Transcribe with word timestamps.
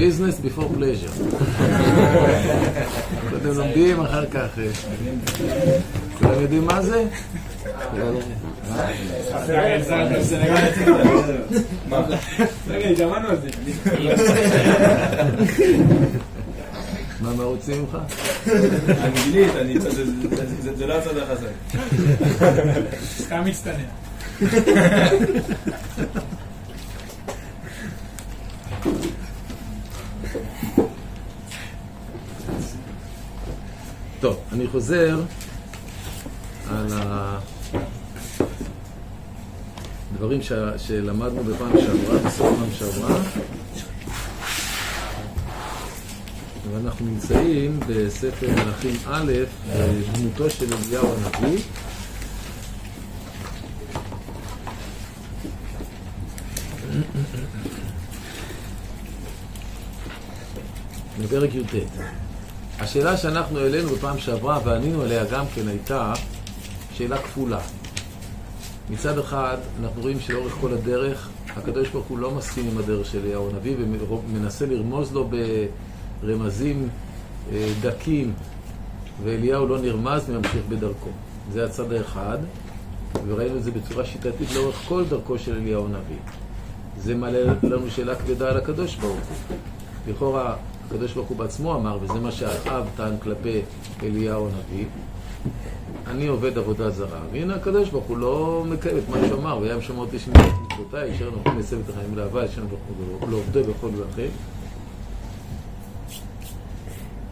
business 0.00 0.40
before 0.40 0.68
pleasure. 0.78 1.10
קודם 3.30 3.58
לומדים, 3.58 4.00
אחר 4.00 4.26
כך... 4.26 4.58
אה, 4.58 4.68
כולם 6.18 6.42
יודעים 6.42 6.64
מה 6.64 6.82
זה? 6.82 7.04
מה, 17.20 17.34
מה 17.36 17.44
רוצים 17.44 17.82
ממך? 17.82 17.98
אנגלית, 19.04 19.50
זה 20.76 20.86
לא 20.86 20.94
הצד 20.94 21.16
החזק. 21.16 21.54
סתם 23.18 23.44
מצטנע. 23.44 23.84
טוב, 34.20 34.36
אני 34.52 34.66
חוזר 34.66 35.20
על 36.70 36.86
הדברים 40.12 40.42
ש... 40.42 40.52
שלמדנו 40.76 41.44
בפעם 41.44 41.72
שעברה, 41.80 42.18
בסוף 42.18 42.58
פעם 42.58 42.68
שעברה. 42.78 43.20
ואנחנו 46.72 47.06
נמצאים 47.06 47.80
בספר 47.88 48.46
מלכים 48.50 48.96
א', 49.06 49.32
בדמותו 49.68 50.50
של 50.50 50.66
אליהו 50.74 51.08
הנביא. 51.14 51.58
בפרק 61.22 61.54
י"ט. 61.54 61.74
השאלה 62.80 63.16
שאנחנו 63.16 63.58
העלינו 63.58 63.88
בפעם 63.88 64.18
שעברה 64.18 64.58
וענינו 64.64 65.02
עליה 65.02 65.24
גם 65.24 65.44
כן 65.54 65.68
הייתה 65.68 66.12
שאלה 66.92 67.18
כפולה. 67.18 67.60
מצד 68.90 69.18
אחד, 69.18 69.56
אנחנו 69.80 70.02
רואים 70.02 70.20
שלאורך 70.20 70.52
כל 70.60 70.72
הדרך, 70.72 71.28
הקדוש 71.56 71.88
ברוך 71.88 72.06
הוא 72.06 72.18
לא 72.18 72.30
מסכים 72.30 72.68
עם 72.68 72.78
הדרך 72.78 73.06
של 73.06 73.18
אליהו 73.24 73.50
הנביא 73.50 73.76
ומנסה 73.78 74.66
לרמוז 74.66 75.12
לו 75.12 75.30
ברמזים 76.22 76.88
אה, 77.52 77.72
דקים, 77.80 78.32
ואליהו 79.24 79.66
לא 79.66 79.78
נרמז 79.78 80.22
וממשיך 80.28 80.62
בדרכו. 80.68 81.10
זה 81.52 81.64
הצד 81.64 81.92
האחד, 81.92 82.38
וראינו 83.26 83.56
את 83.56 83.64
זה 83.64 83.70
בצורה 83.70 84.04
שיטתית 84.04 84.54
לאורך 84.54 84.76
כל 84.88 85.04
דרכו 85.08 85.38
של 85.38 85.56
אליהו 85.56 85.86
הנביא. 85.86 86.18
זה 86.98 87.14
מעלה 87.14 87.38
לנו 87.62 87.90
שאלה 87.90 88.14
כבדה 88.14 88.50
על 88.50 88.56
הקדוש 88.56 88.96
ברוך 88.96 89.20
הוא. 89.48 89.56
לכאורה, 90.08 90.56
הקדוש 90.90 91.12
ברוך 91.12 91.28
הוא 91.28 91.36
בעצמו 91.36 91.74
אמר, 91.74 91.98
וזה 92.02 92.20
מה 92.20 92.32
שאחאב 92.32 92.88
טען 92.96 93.18
כלפי 93.22 93.60
אליהו 94.02 94.48
הנביא, 94.48 94.86
אני 96.06 96.26
עובד 96.26 96.58
עבודה 96.58 96.90
זרה. 96.90 97.20
והנה 97.32 97.54
הקדוש 97.54 97.90
ברוך 97.90 98.04
הוא 98.04 98.18
לא 98.18 98.64
מקיים 98.68 98.98
את 98.98 99.08
מה 99.08 99.16
שהוא 99.28 99.40
אמר, 99.40 99.58
והיה 99.58 99.82
שמות 99.82 100.08
איש 100.12 100.28
מצוותיי, 100.28 101.14
אשר 101.16 101.30
לסב 101.58 101.76
את 101.84 101.90
החיים 101.90 102.16
לאהבה, 102.16 102.44
אשר 102.44 102.62
עובדי 103.30 103.62
בכל 103.62 103.88
דרכם. 103.90 104.28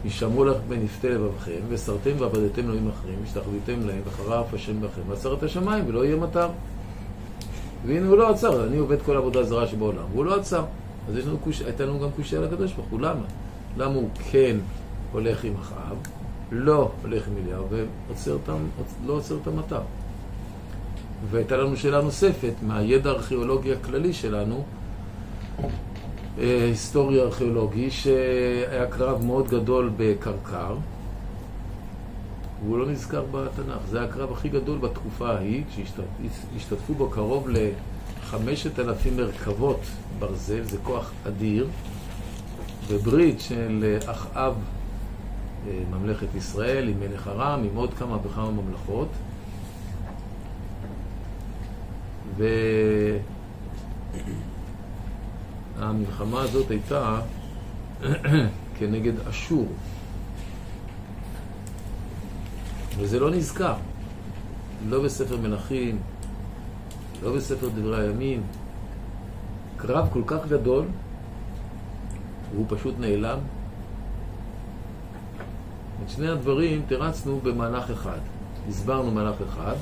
ישמרו 0.05 0.45
לך 0.45 0.57
בנפתי 0.69 1.09
לבבכם, 1.09 1.59
וסרתם 1.69 2.11
ועבדתם 2.19 2.61
אלוהים 2.61 2.89
אחרים, 2.89 3.15
השתחוויתם 3.23 3.87
להם, 3.87 4.01
וחרף 4.05 4.53
השם 4.53 4.81
בכם, 4.81 5.01
ועצר 5.07 5.33
את 5.33 5.43
השמיים, 5.43 5.83
ולא 5.87 6.05
יהיה 6.05 6.15
מטר. 6.15 6.49
והנה 7.85 8.07
הוא 8.07 8.17
לא 8.17 8.29
עצר, 8.29 8.67
אני 8.67 8.77
עובד 8.77 9.01
כל 9.01 9.17
עבודה 9.17 9.43
זרה 9.43 9.67
שבעולם, 9.67 10.03
והוא 10.13 10.25
לא 10.25 10.35
עצר. 10.35 10.63
אז 11.09 11.17
יש 11.17 11.25
לנו 11.25 11.37
קוש... 11.37 11.61
הייתה 11.61 11.85
לנו 11.85 11.99
גם 11.99 12.09
קושייה 12.15 12.41
לקדוש 12.41 12.73
ברוך 12.73 12.87
הוא, 12.89 12.99
למה? 12.99 13.23
למה 13.77 13.93
הוא 13.93 14.09
כן 14.31 14.57
הולך 15.11 15.43
עם 15.43 15.53
אחאב, 15.61 15.97
לא 16.51 16.91
הולך 17.01 17.27
עם 17.27 17.33
אליהו, 17.43 17.65
ועוצר 17.69 18.33
אותם, 18.33 18.57
לא 19.05 19.13
עוצר 19.13 19.37
את 19.41 19.47
המטר. 19.47 19.81
והייתה 21.31 21.57
לנו 21.57 21.77
שאלה 21.77 22.01
נוספת, 22.01 22.53
מהידע 22.61 23.09
הארכיאולוגי 23.09 23.73
הכללי 23.73 24.13
שלנו, 24.13 24.63
אה, 26.39 26.65
היסטורי 26.65 27.21
ארכיאולוגי, 27.21 27.91
שהיה 27.91 28.87
קרב 28.89 29.23
מאוד 29.23 29.47
גדול 29.47 29.91
בקרקר, 29.97 30.75
והוא 32.63 32.77
לא 32.77 32.85
נזכר 32.85 33.23
בתנ"ך. 33.31 33.89
זה 33.89 33.97
היה 33.97 34.07
הקרב 34.07 34.31
הכי 34.31 34.49
גדול 34.49 34.77
בתקופה 34.77 35.29
ההיא, 35.29 35.63
כשהשתתפו 35.69 36.93
בו 36.93 37.09
קרוב 37.09 37.47
לחמשת 37.49 38.79
אלפים 38.79 39.17
מרכבות 39.17 39.79
ברזל, 40.19 40.63
זה 40.63 40.77
כוח 40.83 41.11
אדיר, 41.27 41.67
וברית 42.89 43.39
של 43.39 43.97
אחאב, 44.05 44.53
אה, 45.67 45.81
ממלכת 45.91 46.35
ישראל, 46.35 46.87
עם 46.87 46.99
מלך 46.99 47.27
ארם, 47.27 47.63
עם 47.63 47.75
עוד 47.75 47.93
כמה 47.93 48.17
וכמה 48.23 48.51
ממלכות. 48.51 49.09
והמלחמה 55.77 56.41
הזאת 56.41 56.71
הייתה 56.71 57.19
כנגד 58.79 59.19
אשור. 59.29 59.67
וזה 62.97 63.19
לא 63.19 63.31
נזכר. 63.31 63.75
לא 64.87 65.03
בספר 65.03 65.37
מלכים, 65.37 65.99
לא 67.23 67.35
בספר 67.35 67.69
דברי 67.69 68.01
הימים. 68.01 68.41
קרב 69.77 70.07
כל 70.13 70.21
כך 70.27 70.47
גדול, 70.47 70.85
והוא 72.53 72.65
פשוט 72.69 72.95
נעלם. 72.99 73.39
את 76.03 76.09
שני 76.09 76.27
הדברים 76.27 76.81
תרצנו 76.87 77.39
במהלך 77.43 77.91
אחד. 77.91 78.19
הסברנו 78.69 79.11
מהלך 79.11 79.35
אחד, 79.49 79.75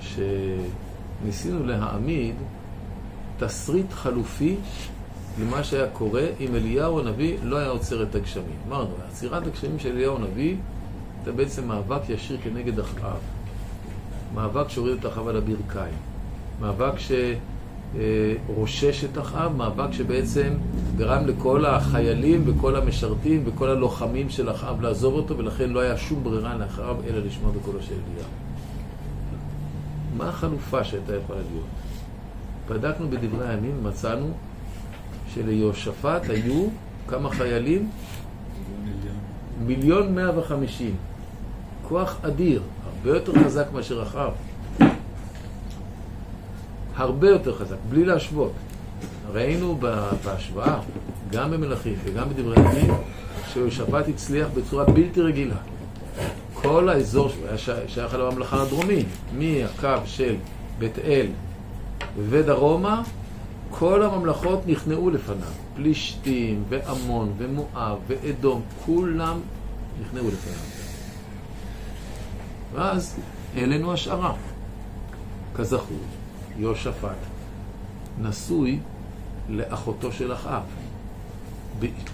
שניסינו 0.00 1.66
להעמיד 1.66 2.34
תסריט 3.38 3.92
חלופי 3.92 4.56
למה 5.40 5.64
שהיה 5.64 5.86
קורה 5.92 6.26
אם 6.40 6.54
אליהו 6.54 7.00
הנביא 7.00 7.38
לא 7.42 7.56
היה 7.56 7.68
עוצר 7.68 8.02
את 8.02 8.14
הגשמים. 8.14 8.56
אמרנו, 8.68 8.90
עצירת 9.08 9.46
הגשמים 9.46 9.78
של 9.78 9.88
אליהו 9.88 10.16
הנביא 10.16 10.56
זה 11.24 11.32
בעצם 11.32 11.68
מאבק 11.68 12.00
ישיר 12.08 12.38
כנגד 12.42 12.78
אחאב. 12.78 13.18
מאבק 14.34 14.68
שהוריד 14.68 14.98
את 14.98 15.06
אחאב 15.06 15.28
על 15.28 15.36
הברכיים. 15.36 15.94
מאבק 16.60 16.98
שרושש 17.96 19.04
את 19.04 19.18
אחאב, 19.18 19.56
מאבק 19.56 19.92
שבעצם 19.92 20.48
גרם 20.96 21.26
לכל 21.26 21.66
החיילים 21.66 22.42
וכל 22.46 22.76
המשרתים 22.76 23.42
וכל 23.44 23.68
הלוחמים 23.68 24.30
של 24.30 24.50
אחאב 24.50 24.80
לעזוב 24.82 25.14
אותו, 25.14 25.38
ולכן 25.38 25.70
לא 25.70 25.80
היה 25.80 25.96
שום 25.96 26.24
ברירה 26.24 26.56
לאחאב 26.56 26.96
אלא 27.08 27.18
לשמוע 27.18 27.52
בקולו 27.52 27.82
של 27.82 27.94
אליהו. 27.94 28.28
מה 30.16 30.28
החלופה 30.28 30.84
שהייתה 30.84 31.16
יכולה 31.16 31.40
להיות? 31.50 31.66
בדקנו 32.68 33.10
בדברי 33.10 33.48
הימים, 33.48 33.84
מצאנו 33.84 34.26
שליהושפט 35.34 36.30
היו 36.30 36.66
כמה 37.08 37.30
חיילים? 37.30 37.90
מיליון 39.66 40.14
מאה 40.14 40.38
וחמישים. 40.38 40.94
כוח 41.88 42.16
אדיר, 42.22 42.62
הרבה 42.84 43.18
יותר 43.18 43.44
חזק 43.44 43.66
מאשר 43.74 44.02
אחאב. 44.02 44.32
הרבה 46.96 47.28
יותר 47.28 47.58
חזק, 47.58 47.76
בלי 47.88 48.04
להשוות. 48.04 48.52
ראינו 49.32 49.78
בהשוואה, 50.24 50.80
גם 51.30 51.50
במלכים 51.50 51.94
וגם 52.04 52.28
בדברי 52.28 52.56
הימים, 52.56 52.94
שיהושפט 53.52 54.08
הצליח 54.08 54.48
בצורה 54.54 54.84
בלתי 54.84 55.20
רגילה. 55.20 55.56
כל 56.54 56.88
האזור 56.88 57.28
שלו 57.28 57.46
היה 57.48 57.58
שייך 57.88 58.14
על 58.14 58.26
הממלכה 58.26 58.62
הדרומית, 58.62 59.06
מהקו 59.32 59.88
של 60.04 60.34
בית 60.78 60.98
אל 60.98 61.26
ודרומה, 62.28 63.02
כל 63.70 64.02
הממלכות 64.02 64.66
נכנעו 64.66 65.10
לפניו. 65.10 65.48
פלישתים, 65.76 66.64
ועמון, 66.68 67.32
ומואב, 67.38 67.98
ואדום, 68.06 68.62
כולם 68.86 69.40
נכנעו 70.02 70.28
לפניו. 70.28 70.58
ואז 72.74 73.16
העלינו 73.56 73.92
השערה. 73.92 74.32
כזכור, 75.54 75.98
יהושפט 76.58 77.16
נשוי 78.22 78.78
לאחותו 79.48 80.12
של 80.12 80.32
אחאב, 80.32 80.62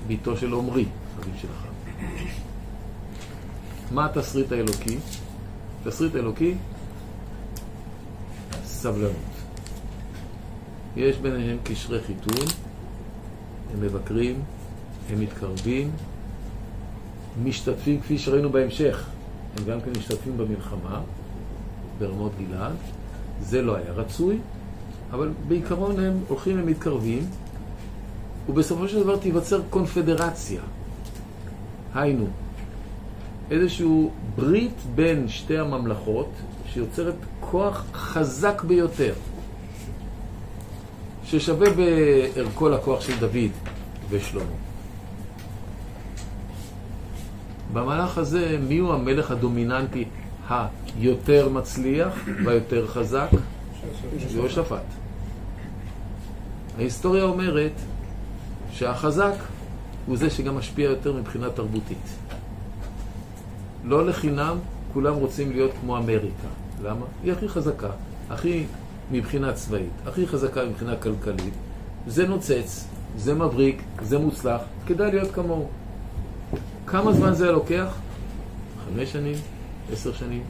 ביתו 0.06 0.37
של 0.37 0.54
עמרי, 0.54 0.84
אביו 1.19 1.34
של 1.40 1.48
אחאב. 1.58 1.70
מה 3.90 4.06
התסריט 4.06 4.52
האלוקי? 4.52 4.98
תסריט 5.84 6.14
האלוקי, 6.14 6.54
סבלנות. 8.64 9.14
יש 10.96 11.16
ביניהם 11.16 11.58
קשרי 11.64 12.00
חיתון, 12.00 12.46
הם 13.75 13.81
מבקרים, 13.81 14.42
הם 15.10 15.20
מתקרבים, 15.20 15.90
משתתפים, 17.44 18.00
כפי 18.00 18.19
שראינו 18.19 18.50
בהמשך, 18.50 19.06
הם 19.58 19.64
גם 19.64 19.81
כן 19.81 19.90
משתתפים 19.98 20.38
במלחמה 20.38 21.00
ברמות 21.98 22.32
גלעד. 22.38 22.76
זה 23.40 23.62
לא 23.62 23.76
היה 23.76 23.92
רצוי, 23.92 24.38
אבל 25.12 25.31
בעיקרון 25.48 26.00
הם 26.00 26.19
הולכים 26.28 26.60
ומתקרבים, 26.62 27.26
ובסופו 28.48 28.88
של 28.88 29.02
דבר 29.02 29.16
תיווצר 29.16 29.60
קונפדרציה. 29.70 30.60
היינו, 31.94 32.26
איזשהו 33.50 34.10
ברית 34.37 34.76
בין 34.94 35.28
שתי 35.28 35.58
הממלכות 35.58 36.31
שיוצרת 36.66 37.14
כוח 37.40 37.84
חזק 37.92 38.62
ביותר, 38.64 39.14
ששווה 41.25 41.70
בערכו 41.70 42.69
לכוח 42.69 43.00
של 43.00 43.19
דוד 43.20 43.50
ושלמה. 44.10 44.44
במהלך 47.72 48.19
הזה, 48.19 48.58
מי 48.69 48.78
הוא 48.78 48.92
המלך 48.92 49.31
הדומיננטי 49.31 50.04
היותר 50.50 51.49
מצליח 51.49 52.14
והיותר 52.44 52.87
חזק? 52.87 53.29
יהושפט. 54.31 54.82
ההיסטוריה 56.79 57.25
אומרת 57.25 57.73
שהחזק 58.70 59.35
הוא 60.06 60.17
זה 60.17 60.31
שגם 60.31 60.56
משפיע 60.58 60.91
יותר 60.91 61.12
מבחינה 61.12 61.50
תרבותית. 61.50 62.08
לא 63.85 64.06
לחינם 64.06 64.56
כולם 64.93 65.14
רוצים 65.14 65.50
להיות 65.50 65.70
כמו 65.81 65.97
אמריקה. 65.97 66.49
למה? 66.82 67.06
היא 67.25 67.32
הכי 67.32 67.49
חזקה, 67.49 67.91
הכי 68.31 68.64
מבחינה 69.11 69.52
צבאית, 69.52 69.91
הכי 70.06 70.26
חזקה 70.26 70.64
מבחינה 70.64 70.97
כלכלית. 70.97 71.55
זה 72.06 72.29
נוצץ, 72.29 72.87
זה 73.17 73.35
מבריק, 73.35 73.82
זה 74.02 74.19
מוצלח, 74.19 74.61
כדאי 74.87 75.11
להיות 75.11 75.31
כמוהו. 75.35 75.69
כמה 76.87 77.12
זמן 77.12 77.35
זה 77.35 77.52
לוקח? 77.52 77.97
חמש 78.85 79.12
שנים, 79.12 79.37
עשר 79.92 80.12
שנים, 80.12 80.42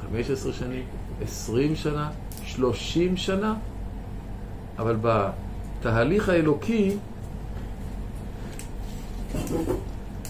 חמש 0.00 0.30
עשר 0.30 0.52
שנים, 0.52 0.84
עשרים 1.22 1.76
שנה, 1.76 2.10
שלושים 2.44 3.16
שנה, 3.16 3.54
אבל 4.78 4.96
בתהליך 5.02 6.28
האלוקי, 6.28 6.96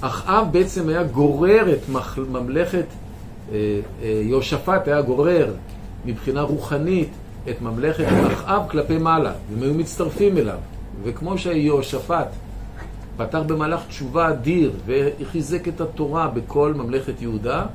אחאב 0.01 0.53
בעצם 0.53 0.89
היה 0.89 1.05
גורר 1.05 1.73
את 1.73 1.89
ממלכת, 2.19 2.85
אה, 3.53 3.81
אה, 4.03 4.09
יהושפט 4.25 4.89
היה 4.89 5.03
גורר 5.03 5.55
מבחינה 6.05 6.43
רוחנית 6.43 7.09
את 7.51 7.61
ממלכת 7.61 8.05
אחאב 8.33 8.63
כלפי 8.71 8.99
מעלה, 8.99 9.33
הם 9.53 9.63
היו 9.63 9.75
מצטרפים 9.75 10.39
אליו. 10.39 10.59
וכמו 11.03 11.39
שיהושפט 11.39 12.29
פתח 13.17 13.41
במהלך 13.47 13.81
תשובה 13.89 14.29
אדיר 14.29 14.73
וחיזק 14.87 15.69
את 15.69 15.81
התורה 15.81 16.29
בכל 16.29 16.75
ממלכת 16.77 17.23
יהודה, 17.23 17.67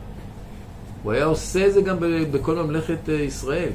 הוא 1.04 1.12
היה 1.12 1.26
עושה 1.26 1.68
את 1.68 1.74
זה 1.74 1.82
גם 1.82 1.98
בכל 2.32 2.56
ממלכת 2.56 3.10
אה, 3.10 3.14
ישראל. 3.14 3.72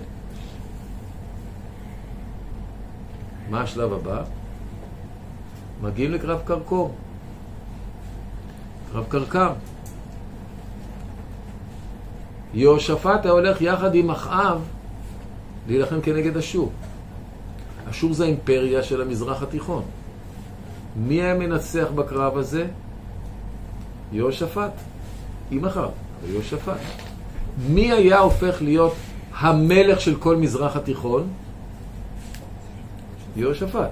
מה 3.51 3.63
השלב 3.63 3.93
הבא? 3.93 4.23
מגיעים 5.83 6.13
לקרב 6.13 6.41
קרקור. 6.45 6.95
קרב 8.93 9.05
קרקר. 9.09 9.53
יהושפט 12.55 13.25
היה 13.25 13.33
הולך 13.33 13.61
יחד 13.61 13.95
עם 13.95 14.11
אחאב 14.11 14.61
להילחם 15.69 16.01
כנגד 16.01 16.37
אשור. 16.37 16.73
אשור 17.91 18.13
זה 18.13 18.25
האימפריה 18.25 18.83
של 18.83 19.03
המזרח 19.03 19.43
התיכון. 19.43 19.83
מי 20.97 21.23
היה 21.23 21.35
מנצח 21.35 21.87
בקרב 21.95 22.39
הזה? 22.39 22.67
יהושפט. 24.13 24.73
עם 25.51 25.65
אחאב, 25.65 25.91
יהושפט. 26.29 26.81
מי 27.59 27.93
היה 27.93 28.19
הופך 28.19 28.63
להיות 28.63 28.95
המלך 29.39 30.01
של 30.01 30.17
כל 30.17 30.37
מזרח 30.37 30.77
התיכון? 30.77 31.29
יהושפט. 33.37 33.91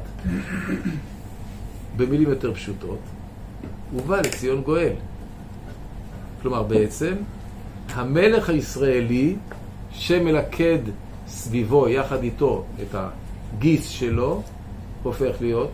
במילים 1.97 2.29
יותר 2.31 2.55
פשוטות, 2.55 2.99
ובא 3.95 4.21
לציון 4.21 4.63
גואל. 4.63 4.93
כלומר, 6.43 6.63
בעצם, 6.63 7.15
המלך 7.95 8.49
הישראלי 8.49 9.37
שמלכד 9.93 10.79
סביבו, 11.29 11.89
יחד 11.89 12.23
איתו, 12.23 12.65
את 12.83 12.95
הגיס 12.95 13.89
שלו, 13.89 14.43
הופך 15.03 15.33
להיות 15.41 15.71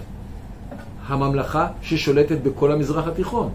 הממלכה 1.06 1.69
ששולטת 1.82 2.38
בכל 2.43 2.73
המזרח 2.73 3.06
התיכון. 3.06 3.50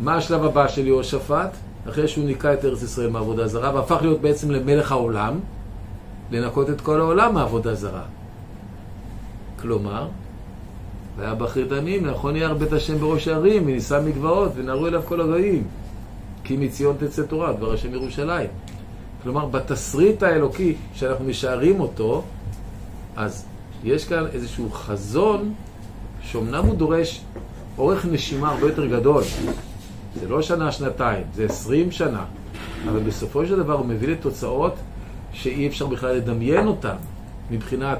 מה 0.00 0.16
השלב 0.16 0.44
הבא 0.44 0.68
של 0.68 0.86
יהושפט? 0.86 1.56
אחרי 1.88 2.08
שהוא 2.08 2.24
ניקה 2.24 2.54
את 2.54 2.64
ארץ 2.64 2.82
ישראל 2.82 3.10
מעבודה 3.10 3.48
זרה, 3.48 3.74
והפך 3.74 4.02
להיות 4.02 4.20
בעצם 4.20 4.50
למלך 4.50 4.92
העולם, 4.92 5.40
לנקות 6.30 6.70
את 6.70 6.80
כל 6.80 7.00
העולם 7.00 7.34
מעבודה 7.34 7.74
זרה. 7.74 8.02
כלומר, 9.60 10.08
והיה 11.16 11.34
באחרית 11.34 11.72
הימים, 11.72 12.06
נכון 12.06 12.36
יהיה 12.36 12.54
בית 12.54 12.72
השם 12.72 12.98
בראש 12.98 13.28
הערים, 13.28 13.62
ונישא 13.62 14.00
מגבעות, 14.06 14.52
ונערו 14.56 14.86
אליו 14.86 15.02
כל 15.04 15.20
הגויים. 15.20 15.64
כי 16.44 16.56
מציון 16.56 16.96
תצא 16.98 17.22
תורה, 17.22 17.52
דבר 17.52 17.72
השם 17.72 17.94
ירושלים. 17.94 18.48
כלומר, 19.22 19.46
בתסריט 19.46 20.22
האלוקי 20.22 20.74
שאנחנו 20.94 21.24
משערים 21.24 21.80
אותו, 21.80 22.22
אז 23.16 23.46
יש 23.84 24.04
כאן 24.04 24.26
איזשהו 24.32 24.70
חזון 24.70 25.54
שאומנם 26.22 26.64
הוא 26.64 26.74
דורש 26.74 27.20
אורך 27.78 28.06
נשימה 28.06 28.50
הרבה 28.50 28.66
יותר 28.66 28.86
גדול. 28.86 29.22
זה 30.20 30.28
לא 30.28 30.42
שנה, 30.42 30.72
שנתיים, 30.72 31.24
זה 31.34 31.44
עשרים 31.44 31.92
שנה. 31.92 32.24
אבל 32.88 33.00
בסופו 33.00 33.46
של 33.46 33.56
דבר 33.56 33.72
הוא 33.72 33.86
מביא 33.86 34.08
לתוצאות 34.08 34.74
שאי 35.32 35.66
אפשר 35.66 35.86
בכלל 35.86 36.16
לדמיין 36.16 36.66
אותן 36.66 36.96
מבחינת 37.50 37.98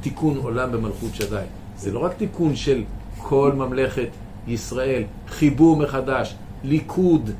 תיקון 0.00 0.36
עולם 0.36 0.72
במלכות 0.72 1.14
שדי. 1.14 1.42
זה 1.76 1.92
לא 1.92 1.98
רק 1.98 2.14
תיקון 2.14 2.56
של 2.56 2.82
כל 3.18 3.52
ממלכת 3.54 4.08
ישראל, 4.48 5.02
חיבור 5.28 5.76
מחדש, 5.76 6.34
ליכוד 6.64 7.30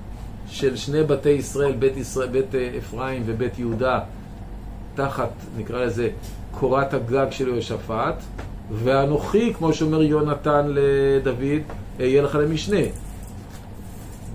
של 0.49 0.77
שני 0.77 1.03
בתי 1.03 1.29
ישראל, 1.29 1.73
בית, 1.73 1.97
ישראל, 1.97 2.29
בית 2.29 2.55
אה, 2.55 2.71
אפרים 2.79 3.23
ובית 3.27 3.59
יהודה, 3.59 4.01
תחת, 4.95 5.31
נקרא 5.57 5.85
לזה, 5.85 6.09
קורת 6.51 6.95
הגג 6.95 7.27
של 7.31 7.49
יהושפט, 7.49 8.23
ואנוכי, 8.73 9.55
כמו 9.55 9.73
שאומר 9.73 10.03
יונתן 10.03 10.67
לדוד, 10.69 11.63
אהיה 12.01 12.23
לך 12.23 12.35
למשנה. 12.35 12.81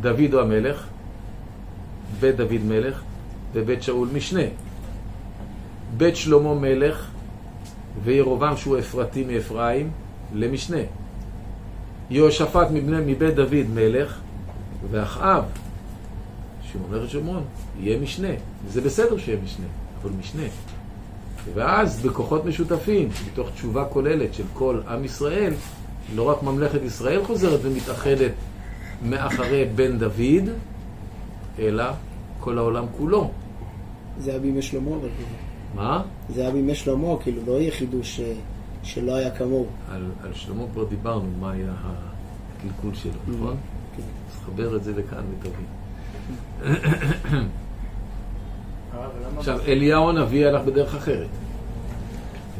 דוד 0.01 0.33
הוא 0.33 0.41
המלך, 0.41 0.87
בית 2.19 2.35
דוד 2.35 2.61
מלך, 2.67 3.01
ובית 3.53 3.83
שאול 3.83 4.07
משנה. 4.13 4.41
בית 5.97 6.15
שלמה 6.15 6.53
מלך, 6.53 7.07
וירובעם 8.03 8.57
שהוא 8.57 8.79
אפרתי 8.79 9.23
מאפרים, 9.23 9.91
למשנה. 10.33 10.77
יהושפט 12.09 12.67
מבני, 12.71 13.13
מבית 13.13 13.35
דוד 13.35 13.65
מלך, 13.73 14.19
ואחאב, 14.91 15.43
שהוא 16.63 16.81
ממלכת 16.89 17.09
שומרון, 17.09 17.43
יהיה 17.79 17.99
משנה. 17.99 18.27
זה 18.69 18.81
בסדר 18.81 19.17
שיהיה 19.17 19.37
משנה, 19.43 19.65
אבל 20.01 20.11
משנה. 20.19 20.43
ואז 21.53 22.01
בכוחות 22.01 22.45
משותפים, 22.45 23.09
מתוך 23.31 23.49
תשובה 23.49 23.85
כוללת 23.85 24.33
של 24.33 24.43
כל 24.53 24.79
עם 24.87 25.05
ישראל, 25.05 25.53
לא 26.15 26.23
רק 26.23 26.43
ממלכת 26.43 26.81
ישראל 26.83 27.23
חוזרת 27.25 27.59
ומתאחדת 27.63 28.31
מאחרי 29.03 29.65
בן 29.75 29.97
דוד, 29.97 30.49
אלא 31.59 31.83
כל 32.39 32.57
העולם 32.57 32.85
כולו. 32.97 33.31
זה 34.19 34.31
היה 34.31 34.39
בימי 34.39 34.61
שלמה 34.61 34.91
אבל 34.91 35.09
כאילו. 35.17 35.29
מה? 35.75 36.03
זה 36.29 36.41
היה 36.41 36.51
בימי 36.51 36.75
שלמה, 36.75 37.07
כאילו 37.23 37.41
לא 37.47 37.51
יהיה 37.51 37.71
חידוש 37.71 38.19
אה, 38.19 38.33
שלא 38.83 39.15
היה 39.15 39.31
כמוהו. 39.31 39.65
על, 39.91 40.05
על 40.23 40.33
שלמה 40.33 40.63
כבר 40.73 40.83
דיברנו, 40.83 41.29
מה 41.39 41.51
היה 41.51 41.73
הקלקול 42.57 42.93
שלו, 42.93 43.11
נכון? 43.27 43.55
כן. 43.97 44.03
אז 44.31 44.39
חבר 44.45 44.75
את 44.75 44.83
זה 44.83 44.91
לכאן 44.91 45.23
ותבין. 45.31 45.65
עכשיו, 49.37 49.59
אליהו 49.67 50.09
הנביא 50.09 50.47
הלך 50.47 50.61
בדרך 50.65 50.95
אחרת. 50.95 51.27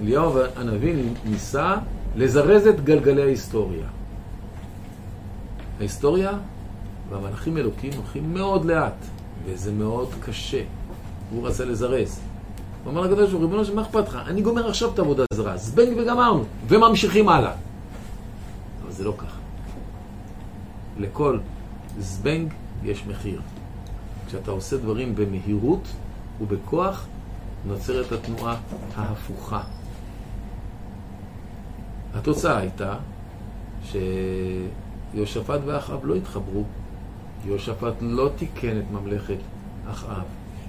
אליהו 0.01 0.39
הנביא 0.55 0.93
ניסה 1.25 1.75
לזרז 2.15 2.67
את 2.67 2.83
גלגלי 2.83 3.21
ההיסטוריה. 3.21 3.85
ההיסטוריה 5.79 6.31
והמלאכים 7.09 7.57
אלוקים 7.57 7.93
הולכים 7.95 8.33
מאוד 8.33 8.65
לאט, 8.65 9.05
וזה 9.45 9.71
מאוד 9.71 10.09
קשה. 10.19 10.61
הוא 11.31 11.47
רצה 11.47 11.65
לזרז. 11.65 12.19
הוא 12.83 12.91
אמר 12.93 13.01
לקדוש 13.01 13.19
ברוך 13.19 13.31
הוא, 13.31 13.41
ריבונו 13.41 13.65
של 13.65 13.75
מה 13.75 13.81
אכפת 13.81 14.07
לך? 14.07 14.19
אני 14.27 14.41
גומר 14.41 14.67
עכשיו 14.69 14.93
את 14.93 14.99
העבודה 14.99 15.23
הזרה, 15.33 15.57
זבנג 15.57 15.97
וגמרנו, 15.97 16.43
וממשיכים 16.67 17.29
הלאה. 17.29 17.53
אבל 18.83 18.91
זה 18.91 19.03
לא 19.03 19.13
ככה. 19.17 19.37
לכל 20.97 21.39
זבנג 21.99 22.53
יש 22.83 23.03
מחיר. 23.07 23.41
כשאתה 24.27 24.51
עושה 24.51 24.77
דברים 24.77 25.15
במהירות 25.15 25.87
ובכוח, 26.41 27.05
נוצרת 27.67 28.11
התנועה 28.11 28.57
ההפוכה. 28.95 29.61
התוצאה 32.13 32.57
הייתה 32.57 32.95
שיהושפט 35.15 35.59
ואחאב 35.65 36.05
לא 36.05 36.15
התחברו. 36.15 36.63
יהושפט 37.45 37.93
לא 38.01 38.29
תיקן 38.37 38.77
את 38.77 38.83
ממלכת 38.91 39.37
אחאב. 39.91 40.23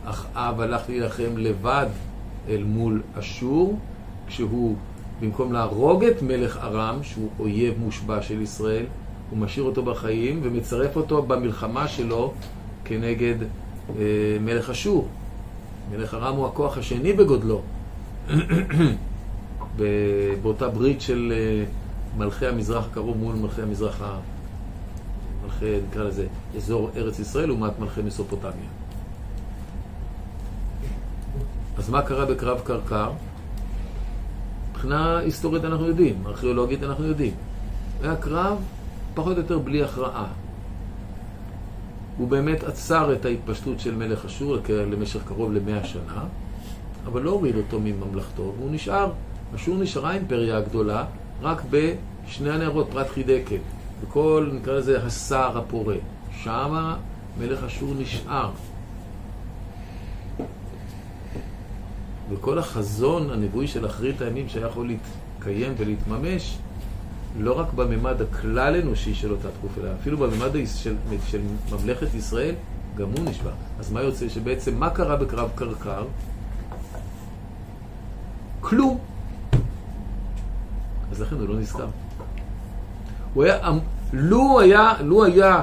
אחאב 0.04 0.60
הלך 0.60 0.82
להילחם 0.88 1.36
לבד 1.36 1.86
אל 2.48 2.64
מול 2.64 3.02
אשור, 3.18 3.78
כשהוא 4.26 4.76
במקום 5.20 5.52
להרוג 5.52 6.04
את 6.04 6.22
מלך 6.22 6.58
ארם, 6.62 6.98
שהוא 7.02 7.28
אויב 7.38 7.74
מושבע 7.78 8.22
של 8.22 8.40
ישראל, 8.40 8.84
הוא 9.30 9.38
משאיר 9.38 9.64
אותו 9.64 9.82
בחיים 9.82 10.40
ומצרף 10.42 10.96
אותו 10.96 11.22
במלחמה 11.22 11.88
שלו 11.88 12.32
כנגד 12.84 13.34
אה, 13.98 14.04
מלך 14.40 14.70
אשור. 14.70 15.08
מלך 15.90 16.14
ארם 16.14 16.36
הוא 16.36 16.46
הכוח 16.46 16.78
השני 16.78 17.12
בגודלו. 17.12 17.60
באותה 20.42 20.68
ברית 20.68 21.00
של 21.00 21.32
אה, 21.36 21.64
מלכי 22.18 22.46
המזרח 22.46 22.86
הקרוב 22.90 23.16
מול 23.16 23.34
מלכי 23.34 23.62
המזרח, 23.62 24.02
ה- 24.02 24.18
מלכי, 25.46 25.78
נקרא 25.88 26.04
לזה, 26.04 26.26
אזור 26.56 26.90
ארץ 26.96 27.18
ישראל 27.18 27.46
לעומת 27.46 27.78
מלכי 27.78 28.02
מסופוטמיה. 28.02 28.68
אז 31.78 31.90
מה 31.90 32.02
קרה 32.02 32.26
בקרב 32.26 32.60
קרקר? 32.64 33.10
מבחינה 34.70 35.18
היסטורית 35.18 35.64
אנחנו 35.64 35.86
יודעים, 35.86 36.22
ארכיאולוגית 36.26 36.82
אנחנו 36.82 37.04
יודעים. 37.04 37.34
היה 38.02 38.16
קרב 38.16 38.58
פחות 39.14 39.36
או 39.36 39.42
יותר 39.42 39.58
בלי 39.58 39.82
הכרעה. 39.82 40.26
הוא 42.18 42.28
באמת 42.28 42.64
עצר 42.64 43.12
את 43.12 43.24
ההתפשטות 43.24 43.80
של 43.80 43.94
מלך 43.94 44.24
אשור 44.24 44.56
למשך 44.68 45.20
קרוב 45.28 45.52
למאה 45.52 45.84
שנה, 45.84 46.24
אבל 47.06 47.22
לא 47.22 47.30
הוריד 47.30 47.56
אותו 47.56 47.80
מממלכתו, 47.80 48.54
והוא 48.58 48.70
נשאר. 48.70 49.12
אשור 49.54 49.76
נשארה 49.76 50.10
האימפריה 50.10 50.56
הגדולה 50.56 51.04
רק 51.42 51.62
בשני 51.70 52.50
הנערות, 52.50 52.88
פרט 52.92 53.08
חידקל, 53.08 53.56
בכל, 54.02 54.50
נקרא 54.52 54.74
לזה, 54.74 55.04
הסער 55.04 55.58
הפורה. 55.58 55.96
שמה 56.42 56.96
מלך 57.38 57.64
אשור 57.64 57.94
נשאר. 57.98 58.50
וכל 62.30 62.58
החזון 62.58 63.30
הנבואי 63.30 63.66
של 63.66 63.86
אחרית 63.86 64.20
הימים 64.20 64.48
שהיה 64.48 64.66
יכול 64.66 64.86
להתקיים 64.86 65.74
ולהתממש, 65.76 66.58
לא 67.38 67.58
רק 67.58 67.72
בממד 67.72 68.22
הכלל 68.22 68.76
אנושי 68.76 69.14
של 69.14 69.30
אותה 69.30 69.48
תקופה, 69.58 69.80
אלא 69.80 69.90
אפילו 70.00 70.18
בממד 70.18 70.50
של, 70.74 70.96
של 71.26 71.40
ממלכת 71.72 72.14
ישראל, 72.14 72.54
גם 72.96 73.08
הוא 73.16 73.30
נשבע. 73.30 73.50
אז 73.78 73.92
מה 73.92 74.02
יוצא? 74.02 74.28
שבעצם 74.28 74.74
מה 74.74 74.90
קרה 74.90 75.16
בקרב 75.16 75.50
קרקר? 75.54 76.04
כלום. 78.60 78.98
אז 81.12 81.20
לכן 81.20 81.36
הוא 81.36 81.48
לא 81.48 81.56
נזכר. 81.56 81.86
הוא 83.36 83.44
היה, 83.44 83.58
לו 84.12 84.60
היה, 84.60 84.92
לו 85.00 85.24
היה, 85.24 85.62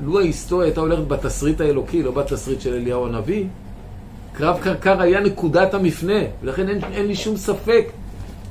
לו 0.00 0.18
ההיסטוריה 0.18 0.66
הייתה 0.66 0.80
הולכת 0.80 1.08
בתסריט 1.08 1.60
האלוקי, 1.60 2.02
לא 2.02 2.10
בתסריט 2.10 2.60
של 2.60 2.74
אליהו 2.74 3.06
הנביא, 3.06 3.44
קרב 4.32 4.58
קרקר 4.62 5.00
היה 5.00 5.20
נקודת 5.20 5.74
המפנה, 5.74 6.20
ולכן 6.42 6.68
אין, 6.68 6.84
אין 6.84 7.06
לי 7.06 7.14
שום 7.14 7.36
ספק 7.36 7.86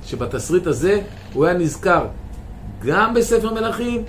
שבתסריט 0.05 0.67
הזה 0.67 1.01
הוא 1.33 1.45
היה 1.45 1.57
נזכר 1.57 2.05
גם 2.85 3.13
בספר 3.13 3.53
מלכים, 3.53 4.03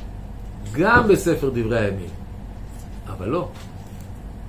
גם 0.73 1.09
בספר 1.09 1.50
דברי 1.54 1.78
הימים. 1.78 2.11
אבל 3.09 3.28
לא. 3.28 3.49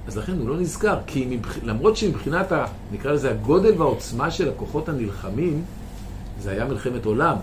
אז 0.08 0.17
לכן 0.17 0.38
הוא 0.39 0.50
לא 0.50 0.58
נזכר, 0.58 0.98
כי 1.08 1.27
מבח... 1.29 1.63
למרות 1.63 1.98
שמבחינת, 1.98 2.51
ה... 2.51 2.65
נקרא 2.91 3.12
לזה, 3.12 3.31
הגודל 3.31 3.81
והעוצמה 3.81 4.31
של 4.31 4.50
הכוחות 4.50 4.89
הנלחמים, 4.89 5.63
זה 6.39 6.51
היה 6.51 6.65
מלחמת 6.65 7.05
עולם. 7.05 7.36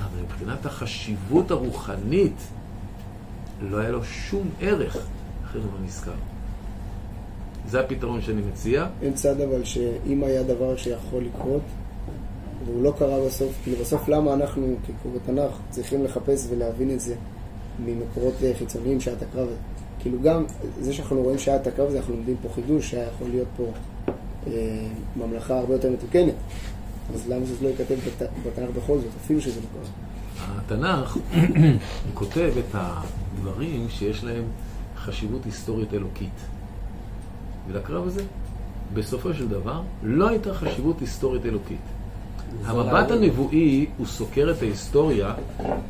אבל 0.00 0.22
מבחינת 0.22 0.66
החשיבות 0.66 1.50
הרוחנית, 1.50 2.36
לא 3.62 3.76
היה 3.78 3.90
לו 3.90 4.04
שום 4.04 4.48
ערך, 4.60 4.96
לכן 5.44 5.58
הוא 5.58 5.86
נזכר. 5.86 6.12
זה 7.68 7.80
הפתרון 7.80 8.22
שאני 8.22 8.42
מציע. 8.52 8.86
אין 9.02 9.14
צד 9.14 9.40
אבל 9.40 9.64
שאם 9.64 10.24
היה 10.24 10.42
דבר 10.42 10.76
שיכול 10.76 11.24
לקרות, 11.24 11.62
והוא 12.66 12.82
לא 12.82 12.94
קרה 12.98 13.26
בסוף, 13.26 13.52
כאילו 13.62 13.76
בסוף 13.76 14.08
למה 14.08 14.34
אנחנו 14.34 14.76
כקורא 14.86 15.18
תנ"ך 15.26 15.58
צריכים 15.70 16.04
לחפש 16.04 16.46
ולהבין 16.50 16.90
את 16.90 17.00
זה 17.00 17.14
ממקורות 17.84 18.34
חיצוניים 18.58 19.00
שעת 19.00 19.22
הקרב. 19.22 19.48
כאילו 20.00 20.22
גם 20.22 20.44
זה 20.80 20.92
שאנחנו 20.92 21.22
רואים 21.22 21.38
שעת 21.38 21.66
הקרב 21.66 21.88
הזה, 21.88 21.98
אנחנו 21.98 22.14
לומדים 22.14 22.36
פה 22.42 22.48
חידוש 22.54 22.90
שהיה 22.90 23.06
יכול 23.14 23.28
להיות 23.30 23.48
פה 23.56 23.64
אה, 24.46 24.52
ממלכה 25.16 25.58
הרבה 25.58 25.74
יותר 25.74 25.90
מתוקנת. 25.90 26.34
אז 27.14 27.28
למה 27.28 27.44
זה 27.44 27.54
לא 27.62 27.68
ייכתב 27.68 27.94
בת, 27.94 28.28
בתנ"ך 28.46 28.70
בכל 28.76 28.98
זאת, 28.98 29.10
אפילו 29.24 29.40
שזה 29.40 29.60
לא 29.60 29.66
קרה? 29.72 29.90
התנ"ך, 30.58 31.16
הוא 32.06 32.14
כותב 32.14 32.52
את 32.58 32.74
הדברים 32.74 33.86
שיש 33.88 34.24
להם 34.24 34.44
חשיבות 34.96 35.44
היסטורית 35.44 35.94
אלוקית. 35.94 36.40
ולקרב 37.68 38.06
הזה, 38.06 38.22
בסופו 38.94 39.34
של 39.34 39.48
דבר, 39.48 39.82
לא 40.02 40.28
הייתה 40.28 40.54
חשיבות 40.54 41.00
היסטורית 41.00 41.46
אלוקית. 41.46 41.80
המבט 42.64 43.10
הנבואי 43.10 43.86
הוא 43.98 44.06
סוקר 44.06 44.52
את 44.56 44.62
ההיסטוריה, 44.62 45.34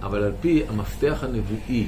אבל 0.03 0.23
על 0.23 0.33
פי 0.41 0.62
המפתח 0.69 1.25
הנבואי, 1.25 1.87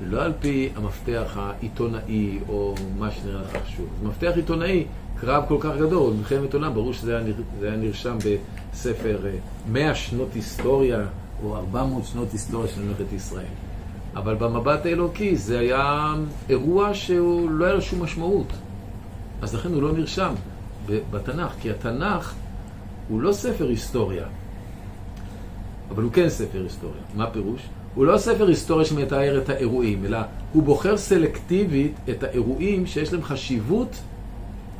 לא 0.00 0.22
על 0.22 0.32
פי 0.40 0.68
המפתח 0.76 1.36
העיתונאי 1.36 2.38
או 2.48 2.74
מה 2.98 3.10
שנראה 3.10 3.42
לך 3.42 3.56
חשוב. 3.66 3.86
מפתח 4.02 4.32
עיתונאי, 4.36 4.84
קרב 5.24 5.44
כל 5.48 5.56
כך 5.60 5.70
גדול, 5.80 6.14
מלחמת 6.14 6.54
עולם, 6.54 6.74
ברור 6.74 6.92
שזה 6.92 7.16
היה, 7.16 7.26
היה 7.62 7.76
נרשם 7.76 8.18
בספר 8.72 9.18
100 9.72 9.94
שנות 9.94 10.28
היסטוריה 10.34 11.04
או 11.44 11.56
400 11.56 12.04
שנות 12.04 12.32
היסטוריה 12.32 12.68
של 12.68 12.82
מלכת 12.82 13.12
ישראל. 13.12 13.44
אבל 14.16 14.34
במבט 14.34 14.86
האלוקי 14.86 15.36
זה 15.36 15.58
היה 15.58 16.14
אירוע 16.48 16.94
שהוא 16.94 17.50
לא 17.50 17.64
היה 17.64 17.74
לו 17.74 17.82
שום 17.82 18.02
משמעות. 18.02 18.52
אז 19.42 19.54
לכן 19.54 19.72
הוא 19.72 19.82
לא 19.82 19.92
נרשם 19.92 20.34
בתנ"ך, 20.86 21.52
כי 21.60 21.70
התנ"ך 21.70 22.34
הוא 23.08 23.20
לא 23.20 23.32
ספר 23.32 23.68
היסטוריה, 23.68 24.26
אבל 25.90 26.02
הוא 26.02 26.12
כן 26.12 26.28
ספר 26.28 26.62
היסטוריה. 26.62 27.02
מה 27.14 27.30
פירוש? 27.30 27.60
הוא 27.94 28.06
לא 28.06 28.18
ספר 28.18 28.46
היסטוריה 28.46 28.84
שמתאר 28.84 29.38
את 29.38 29.48
האירועים, 29.48 30.04
אלא 30.04 30.18
הוא 30.52 30.62
בוחר 30.62 30.96
סלקטיבית 30.96 31.92
את 32.10 32.22
האירועים 32.22 32.86
שיש 32.86 33.12
להם 33.12 33.22
חשיבות 33.22 33.96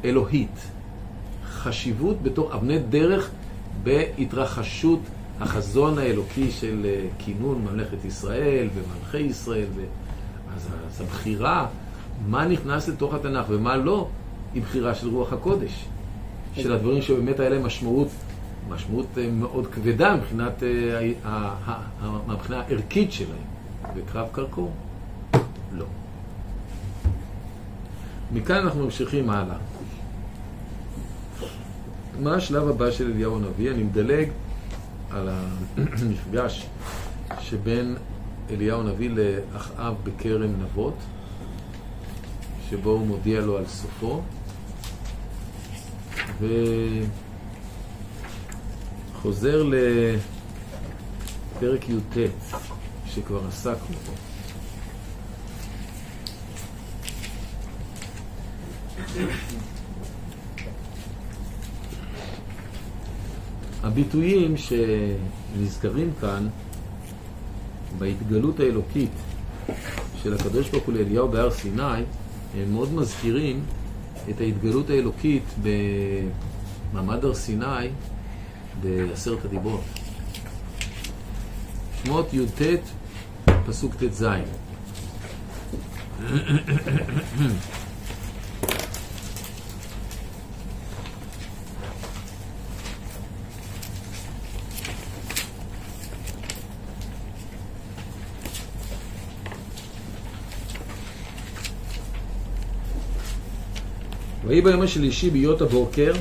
אלוהית. 0.04 0.58
חשיבות 1.46 2.22
בתור 2.22 2.54
אבני 2.54 2.78
דרך 2.78 3.30
בהתרחשות 3.82 5.00
החזון 5.40 5.98
האלוקי 5.98 6.50
של 6.50 6.86
כינון 7.18 7.64
ממלכת 7.64 8.04
ישראל 8.04 8.68
ומלכי 8.74 9.18
ישראל. 9.18 9.66
ו... 9.74 9.80
אז, 10.56 10.68
אז 10.88 11.00
הבחירה, 11.00 11.66
מה 12.28 12.46
נכנס 12.46 12.88
לתוך 12.88 13.14
התנ"ך 13.14 13.44
ומה 13.48 13.76
לא, 13.76 14.08
היא 14.54 14.62
בחירה 14.62 14.94
של 14.94 15.08
רוח 15.08 15.32
הקודש. 15.32 15.84
של 16.54 16.72
הדברים 16.72 17.02
שבאמת 17.02 17.40
היה 17.40 17.50
להם 17.50 17.66
משמעות, 17.66 18.08
משמעות 18.68 19.06
מאוד 19.32 19.66
כבדה 19.66 20.16
מבחינת, 20.16 20.62
מהבחינה 22.26 22.60
הערכית 22.60 23.12
שלהם. 23.12 23.38
בקרב 23.96 24.28
קרקור, 24.32 24.72
לא. 25.72 25.84
מכאן 28.32 28.56
אנחנו 28.56 28.84
ממשיכים 28.84 29.30
הלאה. 29.30 29.56
מה 32.20 32.34
השלב 32.34 32.68
הבא 32.68 32.90
של 32.90 33.12
אליהו 33.12 33.36
הנביא? 33.36 33.70
אני 33.70 33.82
מדלג 33.82 34.28
על 35.10 35.28
המפגש 35.76 36.66
שבין 37.40 37.96
אליהו 38.50 38.80
הנביא 38.80 39.10
לאחאב 39.10 39.94
בכרם 40.04 40.50
נבות, 40.62 40.96
שבו 42.70 42.90
הוא 42.90 43.06
מודיע 43.06 43.40
לו 43.40 43.58
על 43.58 43.66
סופו. 43.66 44.22
וחוזר 49.14 49.62
לפרק 51.56 51.88
י"ט, 51.88 52.16
שכבר 53.06 53.46
עסקנו 53.48 53.96
בו. 54.06 54.12
הביטויים 63.84 64.54
שנזכרים 64.56 66.12
כאן 66.20 66.48
בהתגלות 67.98 68.60
האלוקית 68.60 69.10
של 70.22 70.34
הקדוש 70.34 70.68
ברוך 70.70 70.84
הוא 70.84 70.94
לאליהו 70.94 71.28
בהר 71.28 71.50
סיני, 71.50 71.82
הם 72.54 72.72
מאוד 72.72 72.92
מזכירים 72.92 73.60
את 74.30 74.40
ההתגלות 74.40 74.90
האלוקית 74.90 75.42
במעמד 76.92 77.24
הר 77.24 77.34
סיני 77.34 77.88
בעשרת 78.82 79.44
הדיברות. 79.44 79.84
שמות 82.04 82.34
י"ט, 82.34 82.62
פסוק 83.66 83.94
ט"ז. 83.94 84.24
ויהי 104.46 104.60
ביום 104.60 104.82
השלישי 104.82 105.30
בהיות 105.30 105.60
הבוקר, 105.60 106.12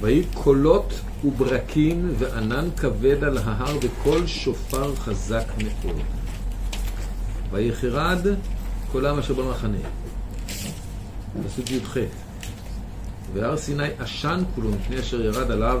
ויהי 0.00 0.24
קולות 0.34 1.00
וברקים 1.24 2.14
וענן 2.18 2.68
כבד 2.76 3.24
על 3.24 3.38
ההר 3.38 3.76
וקול 3.82 4.26
שופר 4.26 4.94
חזק 4.96 5.44
מאוד. 5.58 5.96
ויחרד 7.50 8.26
קולם 8.92 9.18
אשר 9.18 9.34
במחנה. 9.34 9.78
פסוק 11.46 11.70
י"ח 11.70 11.96
והר 13.32 13.56
סיני 13.56 13.88
עשן 13.98 14.42
כולו 14.54 14.70
מפני 14.70 15.00
אשר 15.00 15.20
ירד 15.20 15.50
עליו 15.50 15.80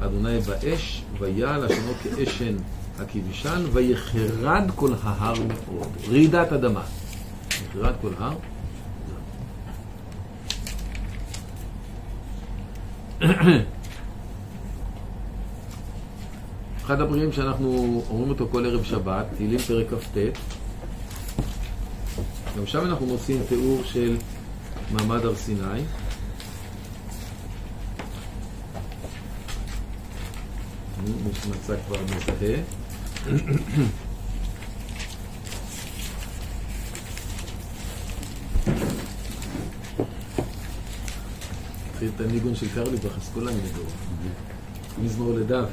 אדוני 0.00 0.38
באש, 0.40 1.02
ויעל 1.18 1.64
עשנו 1.64 1.92
כאשן 2.02 2.56
הכבשן, 2.98 3.62
ויחרד 3.72 4.70
כל 4.76 4.90
ההר 5.02 5.34
מאוד. 5.34 5.88
רעידת 6.08 6.52
אדמה. 6.52 6.82
יחרד 7.50 7.92
כל 8.00 8.10
ההר. 8.18 8.36
אחד 16.84 17.00
הפרקים 17.00 17.32
שאנחנו 17.32 18.02
אומרים 18.10 18.30
אותו 18.30 18.48
כל 18.52 18.66
ערב 18.66 18.84
שבת, 18.84 19.26
תהילים 19.36 19.58
פרק 19.58 19.86
כ"ט, 19.90 20.16
גם 22.58 22.66
שם 22.66 22.84
אנחנו 22.84 23.06
מוצאים 23.06 23.42
תיאור 23.48 23.82
של 23.84 24.16
מעמד 24.90 25.24
הר 25.24 25.34
סיני. 25.34 25.82
מי 31.04 31.30
שמצא 31.42 31.74
כבר 31.86 31.96
מזהה. 32.02 32.56
את 42.24 42.30
הניגון 42.30 42.54
של 42.54 42.66
קרליבך, 42.74 43.16
אז 43.16 43.30
כולם 43.34 43.52
ידעו. 43.52 43.82
מזמור 45.04 45.32
לדוד. 45.34 45.64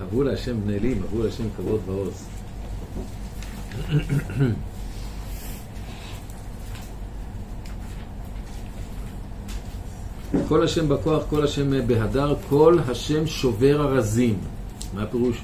הבו 0.00 0.22
להשם 0.22 0.60
בני 0.60 0.76
אלים, 0.76 1.02
הבו 1.02 1.22
להשם 1.22 1.44
כבוד 1.56 1.80
ועוז. 1.86 2.26
כל 10.48 10.64
השם 10.64 10.88
בכוח, 10.88 11.22
כל 11.30 11.44
השם 11.44 11.86
בהדר, 11.86 12.34
כל 12.48 12.78
השם 12.88 13.26
שובר 13.26 13.84
ארזים. 13.84 14.38
מה 14.94 15.02
הפירוש 15.02 15.42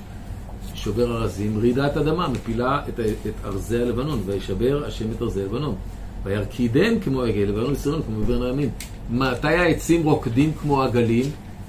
שובר 0.75 1.16
ארזים? 1.16 1.59
רעידת 1.59 1.97
אדמה, 1.97 2.28
מפילה 2.28 2.83
את, 2.88 3.00
את 3.00 3.35
ארזי 3.45 3.83
הלבנון, 3.83 4.23
וישבר 4.26 4.85
השם 4.87 5.11
את 5.11 5.23
ארזי 5.23 5.42
הלבנון. 5.42 5.75
וירקידם 6.25 7.00
כמו 7.00 7.23
עגל, 7.23 7.43
לבנון 7.43 7.73
יסרון 7.73 8.02
כמו 8.02 8.19
מבין 8.19 8.37
רעמים. 8.37 8.71
מתי 9.11 9.49
העצים 9.49 10.05
רוקדים 10.05 10.52
כמו 10.52 10.83
עגלים? 10.83 11.25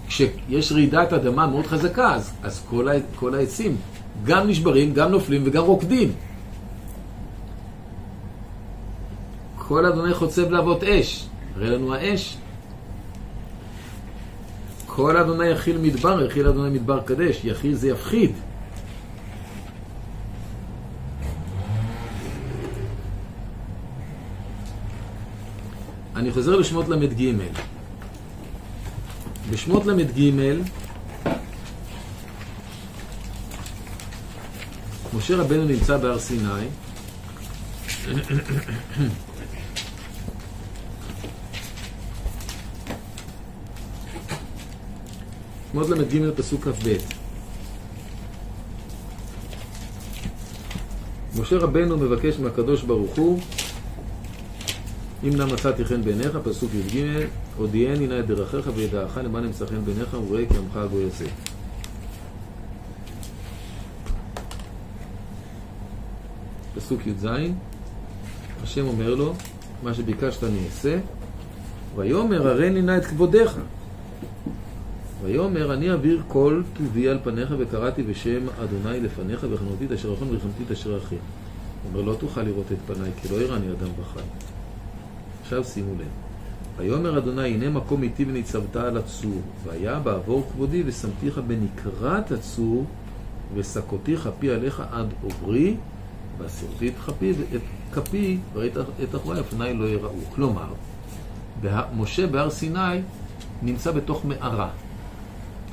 כשיש 0.07 0.71
רעידת 0.71 1.13
אדמה 1.13 1.47
מאוד 1.47 1.67
חזקה, 1.67 2.13
אז, 2.15 2.33
אז 2.43 2.63
כל, 2.69 2.89
ה, 2.89 2.91
כל 3.15 3.35
העצים 3.35 3.77
גם 4.23 4.47
נשברים, 4.47 4.93
גם 4.93 5.11
נופלים 5.11 5.41
וגם 5.45 5.63
רוקדים. 5.63 6.11
כל 9.57 9.85
אדוני 9.85 10.13
חוצב 10.13 10.51
להבות 10.51 10.83
אש, 10.83 11.25
הרי 11.55 11.69
לנו 11.69 11.93
האש. 11.93 12.37
כל 14.85 15.17
אדוני 15.17 15.47
יכיל 15.47 15.77
מדבר, 15.77 16.25
יכיל 16.25 16.47
אדוני 16.47 16.79
מדבר 16.79 16.99
קדש, 17.01 17.41
יכיל 17.43 17.73
זה 17.73 17.89
יפחיד. 17.89 18.31
אני 26.23 26.31
חוזר 26.31 26.55
לשמות 26.55 26.89
ל"ג. 26.89 27.33
בשמות 29.49 29.85
ל"ג 29.85 30.31
משה 35.13 35.35
רבנו 35.35 35.65
נמצא 35.65 35.97
בהר 35.97 36.19
סיני 36.19 36.47
שמות 45.71 45.89
ל"ג 45.89 46.29
פסוק 46.35 46.63
כ"ב 46.63 46.97
משה 51.35 51.57
רבנו 51.57 51.97
מבקש 51.97 52.39
מהקדוש 52.39 52.83
ברוך 52.83 53.17
הוא 53.17 53.39
אם 55.23 55.35
נא 55.35 55.45
מצאתי 55.45 55.85
חן 55.85 56.01
בעיניך, 56.01 56.37
פסוק 56.43 56.71
י"ג, 56.73 57.25
הודיעני 57.57 58.07
נא 58.07 58.19
את 58.19 58.27
דרכיך 58.27 58.69
וידעך 58.75 59.17
למען 59.17 59.45
אמצא 59.45 59.65
חן 59.65 59.85
בעיניך 59.85 60.17
וראה 60.27 60.45
כי 60.45 60.57
עמך 60.57 60.77
הגוי 60.77 61.03
הזה. 61.03 61.25
פסוק 66.75 67.07
י"ז, 67.07 67.27
השם 68.63 68.87
אומר 68.87 69.15
לו, 69.15 69.33
מה 69.83 69.93
שביקשת 69.93 70.43
אני 70.43 70.65
אעשה, 70.65 70.99
ויאמר 71.95 72.47
הראני 72.47 72.81
נא 72.81 72.97
את 72.97 73.05
כבודיך. 73.05 73.57
ויאמר 75.23 75.73
אני 75.73 75.91
אעביר 75.91 76.21
כל 76.27 76.61
טובי 76.73 77.09
על 77.09 77.19
פניך 77.23 77.53
וקראתי 77.57 78.03
בשם 78.03 78.45
אדוני 78.63 78.99
לפניך 78.99 79.45
וחנותי 79.51 79.85
את 79.85 79.91
אשר 79.91 80.13
אחון 80.13 80.29
ולחמתי 80.29 80.63
את 80.67 80.71
אשר 80.71 80.97
אחי. 80.97 81.15
אומר 81.89 82.01
לא 82.01 82.15
תוכל 82.19 82.41
לראות 82.41 82.65
את 82.71 82.77
פניי 82.93 83.11
כי 83.21 83.27
לא 83.31 83.41
יראני 83.41 83.71
אדם 83.71 83.89
וחי. 83.99 84.52
עכשיו 85.57 85.73
שימו 85.73 85.93
לב. 85.95 86.07
ויאמר 86.77 87.17
אדוני, 87.17 87.53
הנה 87.53 87.69
מקום 87.69 88.03
איתי 88.03 88.25
וניצבת 88.25 88.75
על 88.75 88.97
הצור, 88.97 89.41
והיה 89.63 89.99
בעבור 89.99 90.43
כבודי 90.51 90.83
ושמתיך 90.85 91.37
בנקרת 91.37 92.31
הצור, 92.31 92.85
וסקותי 93.55 94.17
כפי 94.17 94.51
עליך 94.51 94.83
עד 94.91 95.07
עוברי, 95.23 95.75
והסרתי 96.37 96.87
את 96.87 96.93
כפי 97.05 97.33
ואת 97.37 97.61
כפי, 97.91 98.37
וראית 98.53 98.77
את 98.77 99.15
אחורי 99.15 99.39
הפני 99.39 99.73
לא 99.73 99.85
יראו. 99.85 100.19
כלומר, 100.35 100.73
משה 101.97 102.27
בהר 102.27 102.49
סיני 102.49 103.01
נמצא 103.61 103.91
בתוך 103.91 104.25
מערה, 104.25 104.69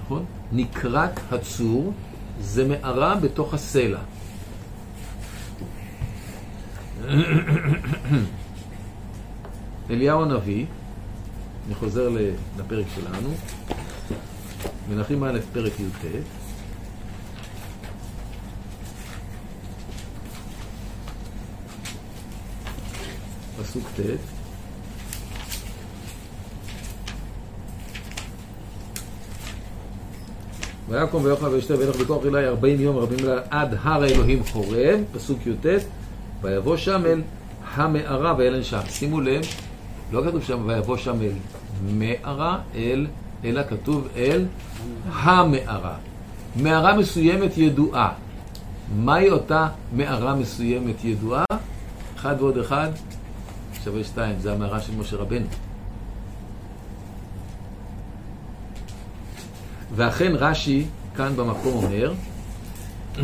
נכון? 0.03 0.25
נקרת 0.53 1.21
הצור 1.33 1.93
זה 2.41 2.69
מערה 2.69 3.15
בתוך 3.15 3.55
הסלע. 3.55 4.01
אליהו 9.91 10.23
הנביא, 10.23 10.67
אני 11.67 11.75
חוזר 11.75 12.09
לפרק 12.59 12.87
שלנו, 12.95 13.29
מנחים 14.91 15.25
א', 15.25 15.39
פרק 15.53 15.81
י"ט. 15.81 16.05
פסוק 23.59 23.85
ט' 23.97 24.01
ויקום 30.89 31.25
ויאכל 31.25 31.47
וישתה 31.47 31.79
וילך 31.79 31.97
בכוח 31.97 32.25
אלי 32.27 32.47
ארבעים 32.47 32.81
יום 32.81 32.97
רבים 32.97 33.19
אליי 33.19 33.39
עד 33.51 33.75
הר 33.83 34.03
האלוהים 34.03 34.45
חורב, 34.45 35.01
פסוק 35.13 35.47
י"ט, 35.47 35.67
ויבוא 36.43 36.77
שם 36.77 37.03
אל 37.07 37.23
המערה 37.75 38.35
ואלן 38.39 38.63
שם. 38.63 38.81
שימו 38.89 39.21
לב, 39.21 39.43
לא 40.13 40.23
כתוב 40.27 40.43
שם 40.43 40.63
ויבוא 40.67 40.97
שם 40.97 41.23
אל 41.23 41.33
מערה, 41.91 42.59
אל, 42.75 43.07
אלא 43.45 43.63
כתוב 43.69 44.09
אל 44.17 44.47
המערה. 45.13 45.97
מערה 46.57 46.97
מסוימת 46.97 47.59
ידועה. 47.59 48.13
מהי 48.97 49.31
אותה 49.31 49.69
מערה 49.93 50.35
מסוימת 50.35 51.05
ידועה? 51.05 51.45
אחד 52.17 52.37
ועוד 52.39 52.59
אחד 52.59 52.89
שווה 53.85 54.05
שתיים, 54.05 54.39
זה 54.41 54.53
המערה 54.53 54.81
של 54.81 54.93
משה 54.97 55.17
רבנו. 55.17 55.47
ואכן 59.95 60.33
רש"י 60.35 60.87
כאן 61.17 61.37
במקום 61.37 61.85
אומר 61.85 62.13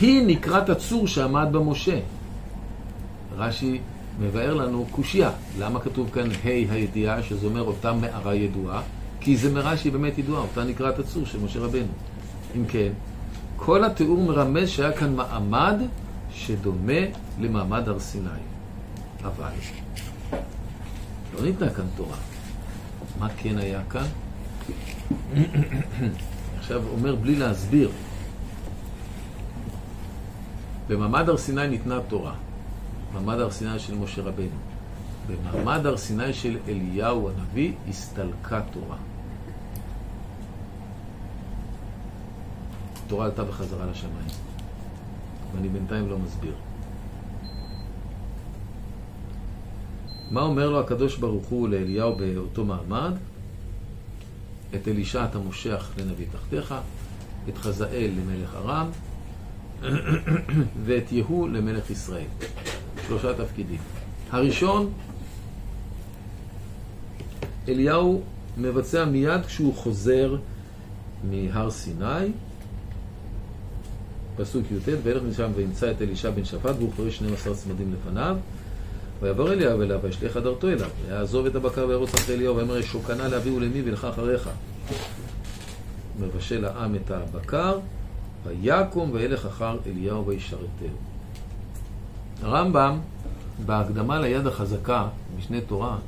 היא 0.00 0.26
נקראת 0.26 0.68
הצור 0.68 1.06
שעמד 1.06 1.48
במשה. 1.52 1.98
רש"י 3.36 3.80
מבאר 4.20 4.54
לנו 4.54 4.86
קושייה. 4.90 5.30
למה 5.58 5.80
כתוב 5.80 6.10
כאן 6.12 6.30
ה' 6.30 6.72
הידיעה, 6.72 7.22
שזה 7.22 7.46
אומר 7.46 7.62
אותה 7.62 7.92
מערה 7.92 8.34
ידועה? 8.34 8.82
כי 9.20 9.36
זה 9.36 9.52
מערה 9.52 9.76
שהיא 9.76 9.92
באמת 9.92 10.18
ידועה, 10.18 10.42
אותה 10.42 10.64
נקראת 10.64 10.98
הצור 10.98 11.26
של 11.26 11.38
משה 11.44 11.60
רבנו. 11.60 11.92
אם 12.56 12.66
כן, 12.68 12.92
כל 13.56 13.84
התיאור 13.84 14.22
מרמז 14.22 14.68
שהיה 14.68 14.92
כאן 14.92 15.14
מעמד 15.14 15.74
שדומה 16.32 17.00
למעמד 17.40 17.88
הר 17.88 17.98
סיני. 17.98 18.28
אבל 19.24 19.50
לא 21.34 21.42
ניתנה 21.42 21.70
כאן 21.70 21.84
תורה. 21.96 22.16
מה 23.18 23.28
כן 23.36 23.58
היה 23.58 23.80
כאן? 23.90 24.06
עכשיו 26.58 26.82
אומר 26.92 27.14
בלי 27.14 27.36
להסביר. 27.36 27.90
במעמד 30.88 31.28
הר 31.28 31.36
סיני 31.36 31.68
ניתנה 31.68 32.00
תורה. 32.08 32.34
מעמד 33.16 33.40
הר 33.40 33.50
סיני 33.50 33.78
של 33.78 33.94
משה 33.94 34.22
רבנו. 34.22 34.48
במעמד 35.26 35.86
הר 35.86 35.96
סיני 35.96 36.32
של 36.32 36.58
אליהו 36.68 37.30
הנביא 37.30 37.72
הסתלקה 37.88 38.60
תורה. 38.72 38.96
התורה 43.06 43.26
עלתה 43.26 43.44
בחזרה 43.44 43.86
לשמיים. 43.86 44.28
ואני 45.54 45.68
בינתיים 45.68 46.08
לא 46.08 46.18
מסביר. 46.18 46.54
מה 50.30 50.42
אומר 50.42 50.70
לו 50.70 50.80
הקדוש 50.80 51.16
ברוך 51.16 51.46
הוא 51.46 51.68
לאליהו 51.68 52.16
באותו 52.16 52.64
מעמד? 52.64 53.12
את 54.74 54.88
אלישע 54.88 55.24
אתה 55.24 55.38
מושך 55.38 55.90
לנביא 55.98 56.26
תחתיך, 56.32 56.74
את 57.48 57.58
חזאל 57.58 58.10
למלך 58.16 58.54
ארם, 58.54 58.90
ואת 60.84 61.12
יהוא 61.12 61.48
למלך 61.48 61.90
ישראל. 61.90 62.26
שלושה 63.06 63.34
תפקידים. 63.34 63.78
הראשון, 64.30 64.92
אליהו 67.68 68.22
מבצע 68.56 69.04
מיד 69.04 69.46
כשהוא 69.46 69.74
חוזר 69.74 70.36
מהר 71.24 71.70
סיני, 71.70 72.32
פסוק 74.36 74.66
י"ט, 74.70 74.88
וילך 75.02 75.22
משם 75.22 75.50
וימצא 75.54 75.90
את 75.90 76.02
אלישע 76.02 76.30
בן 76.30 76.44
שפט, 76.44 76.74
והוא 76.78 76.92
חורש 76.96 77.16
12 77.16 77.54
צמדים 77.54 77.94
לפניו. 77.94 78.36
ויעבור 79.22 79.52
אליהו 79.52 79.82
אליו, 79.82 80.00
וישליך 80.02 80.36
הדרתו 80.36 80.68
אליו, 80.68 80.88
ויעזוב 81.06 81.46
את 81.46 81.54
הבקר 81.54 81.86
וירוץ 81.88 82.14
אחרי 82.14 82.34
אליהו, 82.34 82.56
ויאמר 82.56 82.82
שוקנה 82.82 83.28
לאבי 83.28 83.50
ולמי 83.50 83.82
ולך 83.84 84.04
אחריך. 84.04 84.50
מבשל 86.20 86.64
העם 86.64 86.94
את 86.94 87.10
הבקר, 87.10 87.78
ויקום 88.46 89.10
וילך 89.12 89.46
אחר 89.46 89.78
אליהו 89.86 90.26
וישרתהו. 90.26 91.15
הרמב"ם, 92.42 92.98
בהקדמה 93.66 94.20
ליד 94.20 94.46
החזקה, 94.46 95.08
משנה 95.38 95.60
תורה, 95.60 95.98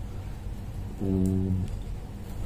הוא 1.01 1.51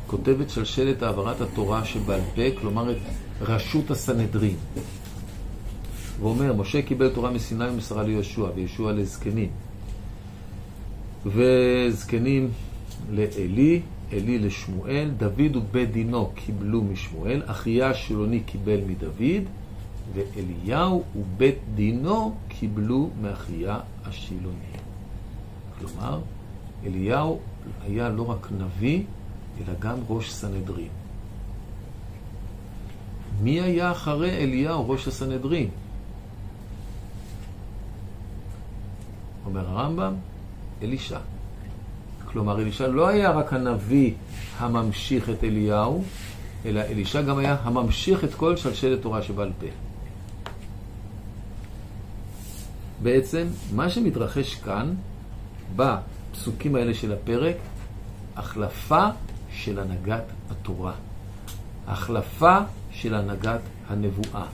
כותב 0.06 0.40
את 0.40 0.50
שלשלת 0.50 1.02
העברת 1.02 1.40
התורה 1.40 1.84
שבעל 1.84 2.20
פה, 2.34 2.42
כלומר 2.60 2.90
את 2.90 2.96
רשות 3.40 3.90
הסנהדרין. 3.90 4.56
הוא 6.20 6.30
אומר, 6.30 6.52
משה 6.52 6.82
קיבל 6.82 7.08
תורה 7.08 7.30
מסיני 7.30 7.68
ומסרה 7.68 8.02
ליהושע, 8.02 8.46
ויהושע 8.54 8.92
לזקנים. 8.92 9.48
וזקנים 11.26 12.50
לעלי, 13.10 13.80
עלי 14.12 14.38
לשמואל, 14.38 15.10
דוד 15.16 15.56
ובית 15.56 15.92
דינו 15.92 16.30
קיבלו 16.34 16.82
משמואל, 16.82 17.42
אחיה 17.46 17.90
השילוני 17.90 18.40
קיבל 18.40 18.80
מדוד, 18.86 19.42
ואליהו 20.14 21.04
ובית 21.16 21.58
דינו 21.74 22.34
קיבלו 22.48 23.10
מאחיה 23.22 23.78
השילוני. 24.04 24.72
כלומר, 25.78 26.20
אליהו 26.84 27.40
היה 27.82 28.08
לא 28.08 28.30
רק 28.30 28.48
נביא, 28.58 29.02
אלא 29.58 29.74
גם 29.78 29.96
ראש 30.08 30.32
סנהדרין. 30.32 30.88
מי 33.42 33.60
היה 33.60 33.90
אחרי 33.90 34.30
אליהו 34.30 34.90
ראש 34.90 35.08
הסנהדרין? 35.08 35.68
אומר 39.46 39.68
הרמב"ם, 39.68 40.14
אלישע. 40.82 41.18
כלומר, 42.24 42.60
אלישע 42.60 42.86
לא 42.86 43.08
היה 43.08 43.30
רק 43.30 43.52
הנביא 43.52 44.12
הממשיך 44.58 45.30
את 45.30 45.44
אליהו, 45.44 46.04
אלא 46.64 46.80
אלישע 46.80 47.22
גם 47.22 47.38
היה 47.38 47.56
הממשיך 47.62 48.24
את 48.24 48.34
כל 48.34 48.56
שלשלת 48.56 49.02
תורה 49.02 49.22
שבעל 49.22 49.52
פה. 49.60 49.66
בעצם, 53.02 53.46
מה 53.74 53.90
שמתרחש 53.90 54.54
כאן, 54.54 54.94
בפסוקים 55.76 56.74
האלה 56.74 56.94
של 56.94 57.12
הפרק, 57.12 57.56
החלפה 58.36 59.06
של 59.52 59.78
הנהגת 59.78 60.24
התורה. 60.50 60.92
החלפה 61.86 62.58
של 62.92 63.14
הנהגת 63.14 63.60
הנבואה. 63.88 64.44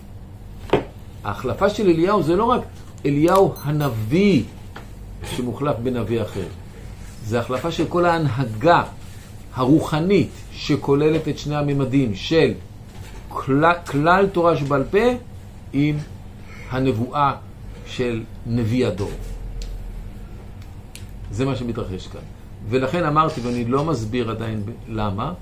ההחלפה 1.24 1.70
של 1.70 1.88
אליהו 1.88 2.22
זה 2.22 2.36
לא 2.36 2.44
רק 2.44 2.60
אליהו 3.06 3.54
הנביא 3.62 4.42
שמוחלף 5.24 5.76
בנביא 5.82 6.22
אחר. 6.22 6.46
זה 7.24 7.40
החלפה 7.40 7.70
של 7.70 7.84
כל 7.88 8.04
ההנהגה 8.04 8.82
הרוחנית 9.54 10.30
שכוללת 10.52 11.28
את 11.28 11.38
שני 11.38 11.56
הממדים 11.56 12.14
של 12.14 12.52
כלל, 13.28 13.72
כלל 13.86 14.26
תורה 14.26 14.56
שבעל 14.56 14.84
פה 14.90 15.06
עם 15.72 15.96
הנבואה 16.70 17.34
של 17.88 18.24
נביא 18.46 18.86
הדור. 18.86 19.10
זה 21.30 21.44
מה 21.44 21.56
שמתרחש 21.56 22.06
כאן. 22.06 22.20
ולכן 22.68 23.04
אמרתי, 23.04 23.40
ואני 23.40 23.64
לא 23.64 23.84
מסביר 23.84 24.30
עדיין 24.30 24.62
למה, 24.88 25.32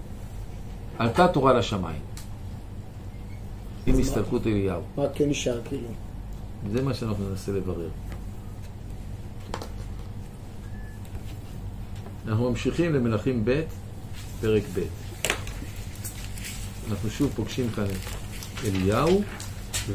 עלתה 0.99 1.29
תורה 1.29 1.53
לשמיים. 1.53 2.01
עם 3.87 3.99
הסתלקות 3.99 4.47
אליהו. 4.47 4.83
מה 4.97 5.05
כן 5.15 5.29
נשאר 5.29 5.61
כאילו? 5.69 5.89
זה 6.73 6.83
מה 6.83 6.95
שאנחנו 6.95 7.31
ננסה 7.31 7.53
לברר. 7.53 7.89
אנחנו 12.29 12.51
ממשיכים 12.51 12.95
למלכים 12.95 13.45
ב', 13.45 13.63
פרק 14.41 14.63
ב'. 14.75 14.81
אנחנו 16.91 17.11
שוב 17.11 17.33
פוגשים 17.37 17.71
כאן 17.71 17.85
את 17.85 18.65
אליהו 18.65 19.23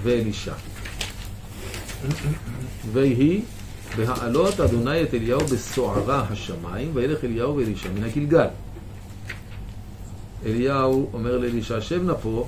ואלישע. 0.04 0.54
ויהי 2.94 3.42
בהעלות 3.98 4.60
אדוני 4.60 5.04
את 5.04 5.14
אליהו 5.14 5.40
בסוערה 5.40 6.26
השמיים, 6.30 6.92
וילך 6.94 7.24
אליהו 7.24 7.56
ואלישע 7.56 7.90
מן 7.92 8.04
הגלגל. 8.04 8.48
אליהו 10.46 11.10
אומר 11.14 11.38
לאלישע, 11.38 11.82
שב 11.82 12.04
נא 12.04 12.14
פה, 12.22 12.48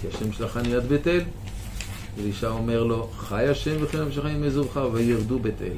כי 0.00 0.06
השם 0.08 0.32
שלחני 0.32 0.74
עד 0.74 0.86
בית 0.86 1.06
אל. 1.06 1.22
אלישע 2.20 2.48
אומר 2.48 2.84
לו, 2.84 3.10
חי 3.16 3.48
השם 3.48 3.76
וכן 3.80 4.02
נפשך 4.02 4.24
עם 4.24 4.44
אזורך, 4.44 4.78
וירדו 4.92 5.38
בית 5.38 5.62
אל. 5.62 5.76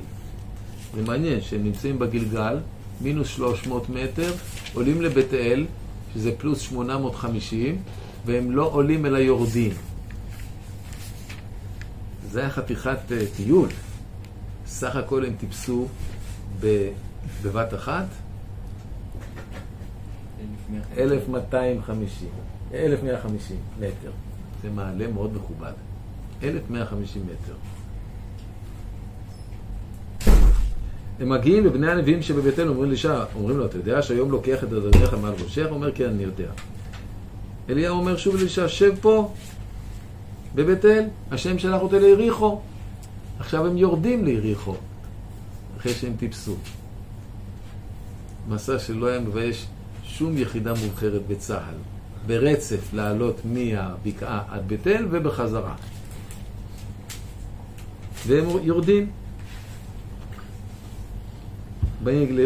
זה 0.95 1.03
מעניין 1.03 1.41
שהם 1.41 1.65
נמצאים 1.65 1.99
בגלגל, 1.99 2.57
מינוס 3.01 3.29
300 3.29 3.91
מטר, 3.91 4.33
עולים 4.75 5.03
לבית 5.03 5.35
אל, 5.35 5.67
שזה 6.15 6.33
פלוס 6.39 6.61
850, 6.61 7.83
והם 8.27 8.51
לא 8.51 8.71
עולים 8.73 9.07
אלא 9.07 9.19
יורדים. 9.19 9.73
זה 12.33 12.41
היה 12.41 12.51
חתיכת 12.51 12.99
uh, 13.09 13.37
טיול. 13.37 13.69
סך 14.67 14.97
הכל 14.97 15.25
הם 15.25 15.35
טיפסו 15.39 15.87
בבת 17.43 17.75
אחת 17.75 18.07
1250, 20.99 22.29
1150 22.75 23.57
מטר. 23.81 24.11
זה 24.63 24.71
מעלה 24.71 25.09
מאוד 25.09 25.37
מכובד. 25.37 25.73
1150 26.43 27.23
מטר. 27.27 27.55
הם 31.21 31.29
מגיעים 31.29 31.65
לבני 31.65 31.91
הנביאים 31.91 32.23
שבביתנו, 32.23 32.71
אומרים 32.71 32.89
לאישה, 32.89 33.25
אומרים 33.35 33.59
לו, 33.59 33.67
אתה 33.67 33.77
יודע 33.77 34.03
שהיום 34.03 34.31
לוקח 34.31 34.65
את 34.65 34.73
אדוניך 34.73 35.15
מעל 35.23 35.35
ראשך? 35.45 35.67
הוא 35.67 35.75
אומר, 35.75 35.93
כן, 35.95 36.09
אני 36.09 36.23
יודע. 36.23 36.51
אליהו 37.69 37.99
אומר 37.99 38.17
שוב 38.17 38.37
לאישה, 38.37 38.69
שב 38.69 38.95
פה, 39.01 39.35
בבית 40.55 40.85
אל, 40.85 41.05
השם 41.31 41.59
שלח 41.59 41.81
אותי 41.81 41.99
ליריחו. 41.99 42.61
עכשיו 43.39 43.67
הם 43.67 43.77
יורדים 43.77 44.25
ליריחו, 44.25 44.75
אחרי 45.79 45.93
שהם 45.93 46.13
טיפסו. 46.19 46.57
מסע 48.49 48.79
שלא 48.79 49.07
היה 49.07 49.21
מבייש 49.21 49.67
שום 50.05 50.39
יחידה 50.39 50.71
מובחרת 50.71 51.23
בצה"ל, 51.29 51.75
ברצף 52.27 52.93
לעלות 52.93 53.41
מהבקעה 53.45 54.43
עד 54.49 54.69
בית 54.69 54.87
אל 54.87 55.07
ובחזרה. 55.11 55.75
והם 58.27 58.47
יורדים. 58.63 59.11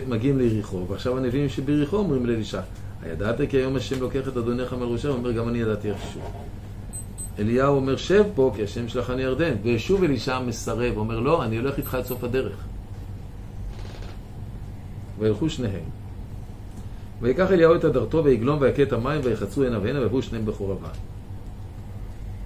מגיעים 0.09 0.39
ליריחו, 0.39 0.87
ועכשיו 0.89 1.19
הנביאים 1.19 1.49
שביריחו 1.49 1.97
אומרים 1.97 2.27
לאלישע, 2.27 2.61
הידעת 3.03 3.37
כי 3.49 3.57
היום 3.57 3.77
השם 3.77 4.01
לוקח 4.01 4.29
את 4.29 4.37
אדונך 4.37 4.73
מראשה? 4.73 5.09
הוא 5.09 5.17
אומר, 5.17 5.33
גם 5.33 5.49
אני 5.49 5.59
ידעתי 5.59 5.91
איכשהו. 5.91 6.21
אליהו 7.39 7.77
אומר, 7.77 7.97
שב 7.97 8.25
פה, 8.35 8.53
כי 8.57 8.63
השם 8.63 8.89
שלחני 8.89 9.23
ירדן. 9.23 9.55
ושוב 9.63 10.05
אלישע 10.05 10.41
מסרב, 10.41 10.97
אומר, 10.97 11.21
לא, 11.21 11.45
אני 11.45 11.57
הולך 11.57 11.79
איתך 11.79 11.95
עד 11.95 12.05
סוף 12.05 12.25
הדרך. 12.25 12.65
וילכו 15.19 15.51
שניהם. 15.51 15.85
ויקח 17.23 17.51
אליהו 17.51 17.75
את 17.75 17.85
הדרתו 17.85 18.25
ויגלום 18.25 18.59
ויכה 18.61 18.83
את 18.83 18.93
המים 18.93 19.21
ויחצו 19.25 19.65
הנה 19.65 19.79
והנה 19.79 20.01
ויבואו 20.01 20.23
שניהם 20.23 20.47
בחורבה. 20.47 20.89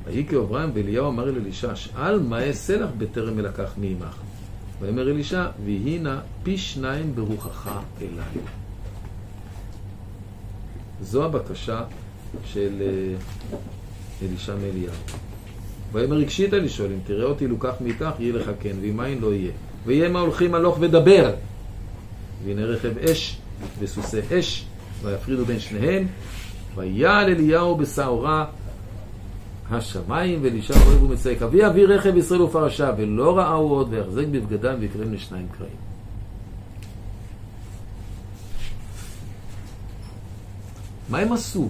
ויהי 0.04 0.26
כאוברם 0.26 0.70
ואליהו 0.74 1.08
אמר 1.08 1.28
אל 1.28 1.36
אלישע, 1.36 1.76
שאל 1.76 2.18
מה 2.18 2.46
אעשה 2.46 2.76
לך 2.76 2.90
בטרם 2.98 3.38
אלקח 3.38 3.74
מעמך. 3.76 4.16
ויאמר 4.80 5.10
אלישע, 5.10 5.46
ויהי 5.64 5.98
נא 5.98 6.16
פי 6.42 6.58
שניים 6.58 7.14
ברוחך 7.14 7.70
אליי. 8.00 8.44
זו 11.02 11.24
הבקשה 11.24 11.84
של 12.44 12.72
אה, 12.80 13.14
אלישע 14.22 14.54
מאליהו. 14.54 14.94
ויאמר 15.92 16.16
רגשית 16.16 16.52
לשאול, 16.52 16.92
אם 16.92 16.98
תראה 17.06 17.24
אותי 17.24 17.46
לוקח 17.46 17.72
מאיתך, 17.80 18.10
יהיה 18.18 18.34
לך 18.34 18.50
כן, 18.60 18.76
ואם 18.80 19.00
אין 19.00 19.18
לא 19.20 19.34
יהיה. 19.34 19.52
ויהיה 19.86 20.08
מה 20.08 20.20
הולכים 20.20 20.54
הלוך 20.54 20.76
ודבר. 20.80 21.34
והנה 22.44 22.62
רכב 22.62 22.98
אש 22.98 23.38
וסוסי 23.78 24.20
אש, 24.38 24.66
ויפרידו 25.02 25.44
בין 25.44 25.60
שניהם, 25.60 26.06
ויעל 26.76 27.24
אליהו 27.24 27.76
בשעורה 27.76 28.44
השמיים 29.70 30.38
ואלישע 30.42 30.74
אוהב 30.86 31.02
ומצייק. 31.02 31.42
אבי 31.42 31.66
אבי 31.66 31.86
רכב 31.86 32.16
ישראל 32.16 32.42
ופרשה, 32.42 32.90
ולא 32.98 33.38
ראהו 33.38 33.68
עוד, 33.68 33.88
ויחזק 33.90 34.26
בבגדם 34.30 34.74
ויקרם 34.80 35.12
לשניים 35.12 35.46
קרעים. 35.58 35.76
מה 41.08 41.18
הם 41.18 41.32
עשו? 41.32 41.68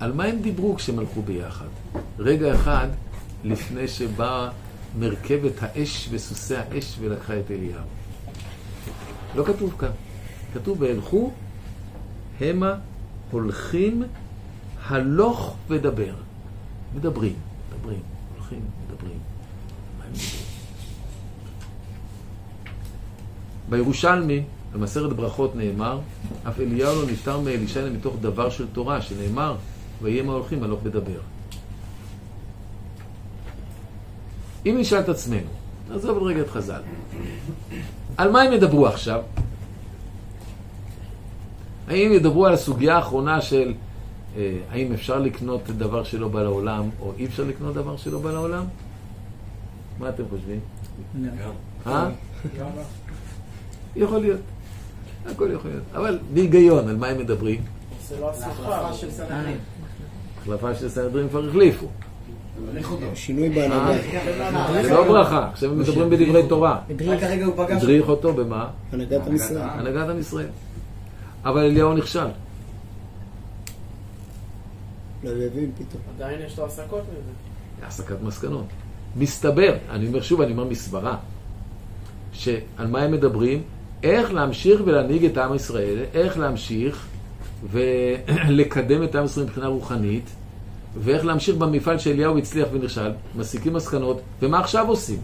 על 0.00 0.12
מה 0.12 0.24
הם 0.24 0.38
דיברו 0.42 0.74
כשהם 0.74 0.98
הלכו 0.98 1.22
ביחד? 1.22 1.66
רגע 2.18 2.54
אחד 2.54 2.88
לפני 3.44 3.88
שבאה 3.88 4.50
מרכבת 4.98 5.52
האש 5.60 6.08
וסוסי 6.10 6.56
האש 6.56 6.96
ולקחה 7.00 7.40
את 7.40 7.50
אליהו. 7.50 7.84
לא 9.34 9.44
כתוב 9.44 9.74
כאן. 9.78 9.90
כתוב 10.54 10.82
והלכו 10.82 11.32
המה 12.40 12.74
הולכים 13.30 14.02
הלוך 14.86 15.56
ודבר. 15.68 16.14
מדברים, 16.94 17.34
מדברים, 17.68 18.00
הולכים, 18.36 18.60
מדברים. 18.86 19.18
בירושלמי, 23.68 24.42
במסכת 24.72 25.12
ברכות 25.16 25.56
נאמר, 25.56 26.00
אף 26.48 26.60
אליהו 26.60 27.02
לא 27.02 27.10
נפטר 27.10 27.40
מאלישע 27.40 27.90
מתוך 27.90 28.16
דבר 28.20 28.50
של 28.50 28.66
תורה, 28.72 29.02
שנאמר, 29.02 29.56
ויהיה 30.02 30.22
מה 30.22 30.32
הולכים 30.32 30.62
הלוך 30.62 30.80
ודבר. 30.82 31.20
אם 34.66 34.76
נשאל 34.78 35.00
את 35.00 35.08
עצמנו, 35.08 35.48
נעזוב 35.88 36.22
רגע 36.22 36.40
את 36.40 36.48
חז"ל, 36.48 36.80
על 38.16 38.30
מה 38.30 38.42
הם 38.42 38.52
ידברו 38.52 38.86
עכשיו? 38.86 39.22
האם 41.88 42.12
ידברו 42.12 42.46
על 42.46 42.54
הסוגיה 42.54 42.96
האחרונה 42.96 43.40
של 43.40 43.74
אה, 44.36 44.58
האם 44.70 44.92
אפשר 44.92 45.18
לקנות 45.18 45.62
דבר 45.66 46.04
שלא 46.04 46.28
בא 46.28 46.42
לעולם, 46.42 46.90
או 47.00 47.12
אי 47.18 47.26
אפשר 47.26 47.44
לקנות 47.44 47.74
דבר 47.74 47.96
שלא 47.96 48.18
בא 48.18 48.32
לעולם? 48.32 48.64
מה 49.98 50.08
אתם 50.08 50.22
חושבים? 50.30 50.60
אה? 51.86 52.08
יכול 53.96 54.20
להיות. 54.20 54.40
הכל 55.26 55.48
יכול 55.54 55.70
להיות. 55.70 55.84
אבל 55.94 56.18
בהיגיון, 56.32 56.88
על 56.88 56.96
מה 56.96 57.06
הם 57.06 57.18
מדברים? 57.18 57.62
זה 58.08 58.20
לא 58.20 58.30
השיחה 58.30 58.94
של 58.94 59.10
סנהדרין. 59.10 59.58
החלפה 60.42 60.74
של 60.74 60.88
סנהדרין 60.88 61.28
כבר 61.28 61.48
החליפו. 61.48 61.86
שינוי 63.14 63.48
בהנהגה. 63.48 63.98
זה 64.82 64.90
לא 64.90 65.08
ברכה, 65.08 65.48
עכשיו 65.52 65.70
הם 65.70 65.78
מדברים 65.78 66.10
בדברי 66.10 66.48
תורה. 66.48 66.80
הדריך 67.68 68.08
אותו 68.08 68.34
במה? 68.34 68.68
הנהגת 68.92 69.26
עם 69.26 69.34
ישראל. 69.34 69.62
הנהגת 69.62 70.08
עם 70.08 70.18
ישראל. 70.18 70.48
אבל 71.44 71.60
אליהו 71.60 71.94
נכשל. 71.94 72.26
לא 75.24 75.30
הבין 75.30 75.70
פתאום. 75.74 76.02
עדיין 76.16 76.40
יש 76.46 76.58
לו 76.58 76.66
הסקות 76.66 77.02
מזה. 77.02 77.86
הסקת 77.86 78.16
מסקנות. 78.22 78.66
מסתבר, 79.16 79.74
אני 79.90 80.06
אומר 80.06 80.22
שוב, 80.22 80.40
אני 80.40 80.52
אומר 80.52 80.64
מסברה, 80.64 81.16
שעל 82.32 82.86
מה 82.86 83.02
הם 83.02 83.12
מדברים? 83.12 83.62
איך 84.02 84.32
להמשיך 84.32 84.80
ולהנהיג 84.84 85.24
את 85.24 85.38
עם 85.38 85.54
ישראל, 85.54 85.98
איך 86.14 86.38
להמשיך 86.38 87.06
ולקדם 87.70 89.02
את 89.02 89.14
עם 89.14 89.24
ישראל 89.24 89.46
מבחינה 89.46 89.66
רוחנית, 89.66 90.30
ואיך 90.96 91.24
להמשיך 91.24 91.56
במפעל 91.56 91.98
שאליהו 91.98 92.38
הצליח 92.38 92.68
ונכשל, 92.72 93.12
מסיקים 93.36 93.72
מסקנות, 93.72 94.20
ומה 94.42 94.60
עכשיו 94.60 94.88
עושים? 94.88 95.18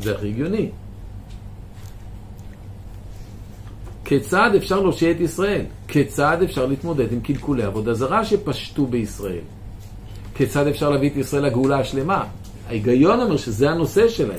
זה 0.00 0.14
הכי 0.14 0.28
הגיוני. 0.28 0.70
כיצד 4.04 4.50
אפשר 4.56 4.80
להושיע 4.80 5.10
את 5.10 5.20
ישראל? 5.20 5.64
כיצד 5.88 6.42
אפשר 6.44 6.66
להתמודד 6.66 7.12
עם 7.12 7.20
קלקולי 7.20 7.62
עבודה 7.62 7.94
זרה 7.94 8.24
שפשטו 8.24 8.86
בישראל? 8.86 9.44
כיצד 10.34 10.66
אפשר 10.66 10.90
להביא 10.90 11.10
את 11.10 11.16
ישראל 11.16 11.46
לגאולה 11.46 11.78
השלמה? 11.78 12.24
ההיגיון 12.68 13.20
אומר 13.20 13.36
שזה 13.36 13.70
הנושא 13.70 14.08
שלהם. 14.08 14.38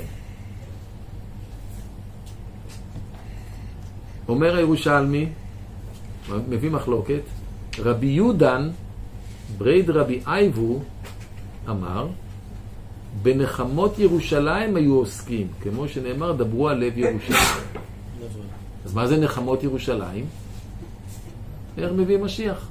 אומר 4.28 4.56
הירושלמי, 4.56 5.30
מביא 6.30 6.70
מחלוקת, 6.70 7.22
רבי 7.80 8.08
יודן, 8.08 8.70
בריה 9.58 9.90
דרבי 9.90 10.22
אייבו, 10.28 10.80
אמר, 11.70 12.08
בנחמות 13.22 14.00
ירושלים 14.00 14.76
היו 14.76 14.96
עוסקים, 14.96 15.48
כמו 15.62 15.88
שנאמר, 15.88 16.32
דברו 16.32 16.70
על 16.70 16.78
לב 16.78 16.98
ירושלים. 16.98 17.40
אז 18.86 18.94
מה 18.94 19.08
זה 19.08 19.18
נחמות 19.18 19.64
ירושלים? 19.64 20.26
איך 21.78 21.92
מביא 21.92 22.18
משיח? 22.18 22.68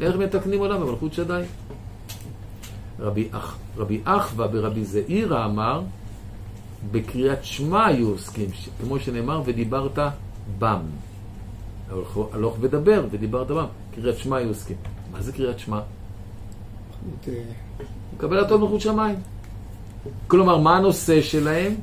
איך 0.00 0.16
מתקנים 0.16 0.60
עולם 0.60 0.80
במלכות 0.80 1.12
שדי? 1.12 1.42
רבי, 3.00 3.28
אח, 3.32 3.56
רבי 3.76 4.00
אחוה 4.04 4.46
ברבי 4.46 4.84
זעירא 4.84 5.44
אמר, 5.44 5.82
בקריאת 6.92 7.44
שמע 7.44 7.86
היו 7.86 8.08
עוסקים, 8.08 8.48
כמו 8.80 8.98
שנאמר, 8.98 9.42
ודיברת 9.44 9.98
בם. 10.58 10.80
הלוך, 12.32 12.56
ודבר, 12.60 13.06
ודיברת 13.10 13.46
בם. 13.46 13.66
קריאת 13.94 14.18
שמע 14.18 14.36
היו 14.36 14.48
עוסקים. 14.48 14.76
מה 15.12 15.22
זה 15.22 15.32
קריאת 15.32 15.58
שמע? 15.58 15.80
אה, 17.28 17.34
קבלת 18.18 18.50
עול 18.50 18.60
מלכות 18.60 18.80
שמיים. 18.80 19.16
כלומר, 20.28 20.58
מה 20.58 20.76
הנושא 20.76 21.22
שלהם? 21.22 21.74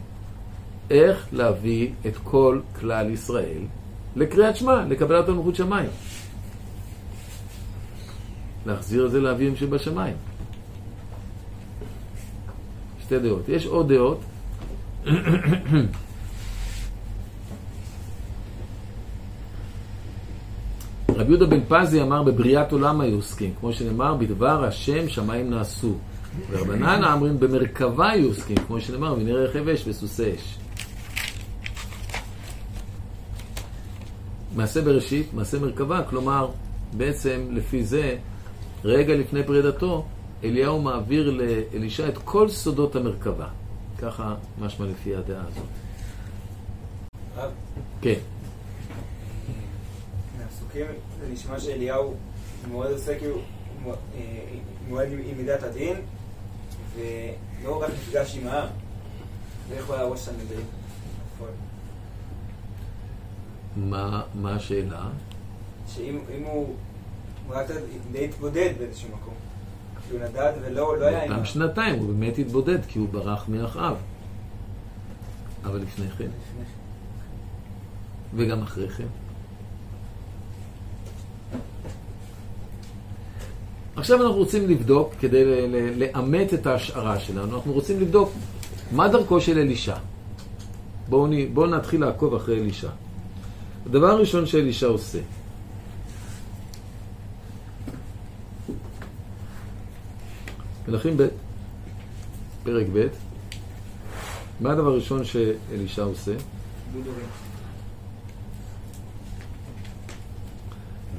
איך 0.89 1.27
להביא 1.31 1.89
את 2.07 2.17
כל 2.23 2.59
כלל 2.79 3.09
ישראל 3.09 3.61
לקריאת 4.15 4.55
שמע, 4.55 4.85
לקבלת 4.85 5.27
עול 5.27 5.37
מלכות 5.37 5.55
שמיים. 5.55 5.89
להחזיר 8.65 9.05
את 9.05 9.11
זה 9.11 9.21
לאביהם 9.21 9.55
שבשמיים. 9.55 10.15
שתי 13.01 13.19
דעות. 13.19 13.49
יש 13.49 13.65
עוד 13.65 13.93
דעות. 13.93 14.19
רבי 21.19 21.29
יהודה 21.29 21.45
בן 21.45 21.60
פזי 21.67 22.01
אמר 22.01 22.23
בבריאת 22.23 22.71
עולם 22.71 23.01
היו 23.01 23.15
עוסקים, 23.15 23.53
כמו 23.60 23.73
שנאמר 23.73 24.13
בדבר 24.13 24.63
השם 24.63 25.10
שמיים 25.10 25.49
נעשו. 25.49 25.93
ורבנן 26.51 27.03
אמרים 27.03 27.39
במרכבה 27.39 28.10
היו 28.10 28.27
עוסקים, 28.27 28.58
כמו 28.58 28.82
שנאמר 28.82 29.15
מני 29.15 29.34
רכב 29.34 29.67
אש 29.69 29.84
וסוסי 29.88 30.36
אש. 30.36 30.58
מעשה 34.55 34.82
בראשית, 34.82 35.34
מעשה 35.34 35.60
מרכבה, 35.60 36.03
כלומר, 36.03 36.49
בעצם 36.97 37.47
לפי 37.51 37.84
זה, 37.84 38.15
רגע 38.84 39.15
לפני 39.15 39.43
פרידתו, 39.43 40.05
אליהו 40.43 40.82
מעביר 40.82 41.32
לאלישע 41.32 42.08
את 42.08 42.17
כל 42.17 42.49
סודות 42.49 42.95
המרכבה. 42.95 43.47
ככה 44.01 44.36
משמע 44.62 44.86
לפי 44.86 45.15
הדעה 45.15 45.41
הזאת. 45.47 45.67
כן. 48.01 48.38
מהפסוקים 50.69 50.86
זה 51.19 51.34
נשמע 51.34 51.60
שאליהו 51.60 52.13
מועד 52.71 52.91
עושה 52.91 53.19
כאילו 53.19 53.38
אה, 53.86 53.93
מועד 54.88 55.08
עם 55.12 55.38
מידת 55.38 55.63
הדין 55.63 55.95
ולא 56.95 57.82
רק 57.82 57.89
נפגש 57.89 58.38
עם 58.38 58.47
העם. 58.47 58.67
ואיך 59.69 59.88
הוא 59.88 59.95
היה 59.95 60.05
ראש 60.05 60.27
הנביאים? 60.27 60.65
מה, 63.75 64.21
מה 64.36 64.55
השאלה? 64.55 65.10
שאם 65.88 66.19
אם 66.38 66.43
הוא 66.43 66.75
רק 67.49 67.67
די 68.12 68.25
התבודד 68.25 68.73
באיזשהו 68.77 69.10
מקום. 69.10 69.34
כי 70.08 70.13
הוא 70.13 70.23
נדד 70.23 70.53
ולא 70.62 70.99
לא 70.99 71.05
היה 71.05 71.21
אותם 71.21 71.34
העם. 71.34 71.45
שנתיים 71.45 71.99
הוא 71.99 72.13
באמת 72.13 72.38
התבודד 72.38 72.86
כי 72.88 72.99
הוא 72.99 73.10
ברח 73.10 73.49
מאחאב. 73.49 73.95
אבל 75.63 75.77
לפני 75.82 76.10
כן, 76.10 76.29
וגם 78.36 78.62
אחרי 78.63 78.89
כן. 78.89 79.08
עכשיו 83.95 84.21
אנחנו 84.21 84.38
רוצים 84.38 84.69
לבדוק, 84.69 85.13
כדי 85.19 85.43
לאמת 85.95 86.53
את 86.53 86.67
ההשערה 86.67 87.19
שלנו, 87.19 87.55
אנחנו 87.55 87.73
רוצים 87.73 87.99
לבדוק 87.99 88.31
מה 88.91 89.07
דרכו 89.07 89.41
של 89.41 89.57
אלישע. 89.57 89.95
בואו 91.09 91.31
בואו 91.53 91.67
נתחיל 91.67 92.01
לעקוב 92.01 92.35
אחרי 92.35 92.59
אלישע. 92.59 92.89
הדבר 93.85 94.07
הראשון 94.07 94.45
שאלישע 94.45 94.88
עושה, 94.88 95.19
מלכים 100.88 101.17
ב', 101.17 101.27
פרק 102.63 102.85
ב', 102.93 103.07
מה 104.59 104.71
הדבר 104.71 104.88
הראשון 104.88 105.25
שאלישע 105.25 106.03
עושה? 106.03 106.33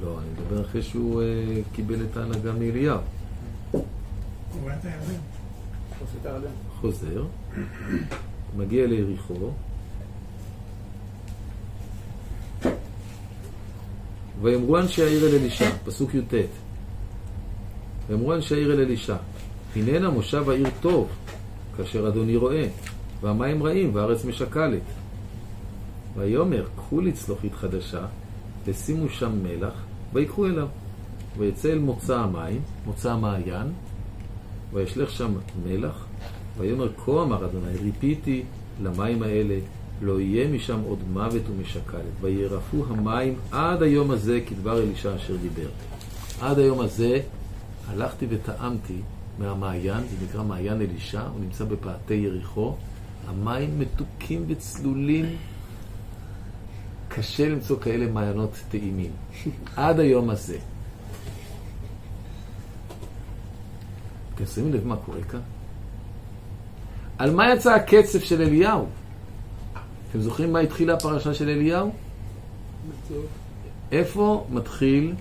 לא, 0.05 0.19
אני 0.19 0.29
מדבר 0.31 0.63
אחרי 0.67 0.83
שהוא 0.83 1.23
אה, 1.23 1.27
קיבל 1.73 2.05
את 2.05 2.17
ההנהגה 2.17 2.53
מאליהו. 2.53 2.99
חוזר, 6.81 7.25
מגיע 8.57 8.87
ליריחו, 8.87 9.51
ויאמרו 14.43 14.79
אנשי 14.79 15.03
העיר 15.03 15.29
אל 15.29 15.35
אלישע, 15.35 15.71
פסוק 15.85 16.15
י"ט, 16.15 16.35
ויאמרו 18.09 18.35
אנשי 18.35 18.55
העיר 18.55 18.73
אל 18.73 18.81
אלישע, 18.81 19.17
הננה 19.77 20.11
מושב 20.11 20.51
העיר 20.51 20.67
טוב, 20.81 21.09
כאשר 21.77 22.09
אדוני 22.09 22.37
רואה, 22.37 22.69
והמים 23.21 23.63
רעים 23.63 23.95
והארץ 23.95 24.25
משקלת. 24.25 24.83
ויאמר, 26.17 26.67
קחו 26.77 27.01
לי 27.01 27.13
צלוחית 27.13 27.55
חדשה, 27.55 28.07
ושימו 28.65 29.09
שם 29.09 29.43
מלח, 29.43 29.75
ויקחו 30.12 30.46
אליו. 30.46 30.68
ויצא 31.38 31.73
אל 31.73 31.79
מוצא 31.79 32.18
המים, 32.18 32.61
מוצא 32.87 33.12
המעיין, 33.12 33.73
וישלך 34.73 35.11
שם 35.11 35.33
מלח, 35.64 36.07
ויאמר 36.59 36.88
כה 36.96 37.23
אמר 37.23 37.44
אדוני, 37.44 37.77
ריפיתי 37.83 38.42
למים 38.83 39.23
האלה, 39.23 39.59
לא 40.03 40.20
יהיה 40.20 40.49
משם 40.49 40.81
עוד 40.81 40.99
מוות 41.12 41.42
ומשקלת. 41.51 42.03
וירפו 42.20 42.85
המים 42.88 43.35
עד 43.53 43.83
היום 43.83 44.11
הזה, 44.11 44.40
כדבר 44.46 44.83
אלישע 44.83 45.16
אשר 45.16 45.37
דיבר. 45.37 45.68
עד 46.40 46.59
היום 46.59 46.81
הזה 46.81 47.20
הלכתי 47.88 48.27
וטעמתי 48.29 48.96
מהמעיין, 49.38 50.01
זה 50.01 50.27
נקרא 50.27 50.42
מעיין 50.42 50.81
אלישע, 50.81 51.23
הוא 51.23 51.40
נמצא 51.40 51.64
בפאתי 51.64 52.14
יריחו. 52.14 52.75
המים 53.29 53.79
מתוקים 53.79 54.44
וצלולים, 54.49 55.25
קשה 57.12 57.49
למצוא 57.49 57.81
כאלה 57.81 58.07
מעיינות 58.07 58.51
טעימים. 58.70 59.11
עד 59.77 60.01
היום 60.01 60.31
הזה. 60.31 60.59
אתם 64.35 64.46
שמים 64.46 64.73
לב 64.73 64.87
מה 64.87 64.96
קורה 64.96 65.23
כאן? 65.23 65.40
על 67.18 67.35
מה 67.35 67.55
יצא 67.55 67.75
הקצף 67.75 68.25
של 68.25 68.42
אליהו? 68.42 68.87
אתם 70.11 70.20
זוכרים 70.20 70.53
מה 70.53 70.59
התחילה 70.59 70.94
הפרשה 70.94 71.35
של 71.35 71.49
אליהו? 71.49 71.92
איפה 73.92 74.46
מתחיל 74.51 75.14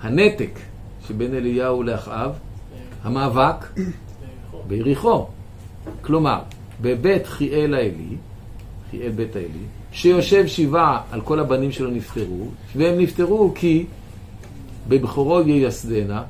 הנתק 0.00 0.58
שבין 1.06 1.34
אליהו 1.34 1.82
לאחאב? 1.82 2.32
המאבק 3.02 3.66
ביריחו. 4.68 5.26
כלומר, 6.00 6.40
בבית 6.80 7.26
חיאל 7.26 7.74
האלי, 7.74 8.16
חיאל 8.90 9.10
בית 9.10 9.36
האלי, 9.36 9.64
שיושב 9.92 10.46
שבעה 10.46 11.02
על 11.10 11.20
כל 11.20 11.40
הבנים 11.40 11.72
שלו 11.72 11.90
נפטרו, 11.90 12.48
והם 12.76 12.98
נפטרו 12.98 13.52
כי 13.54 13.86
בבכורו 14.88 15.40
ייסדנה 15.40 16.22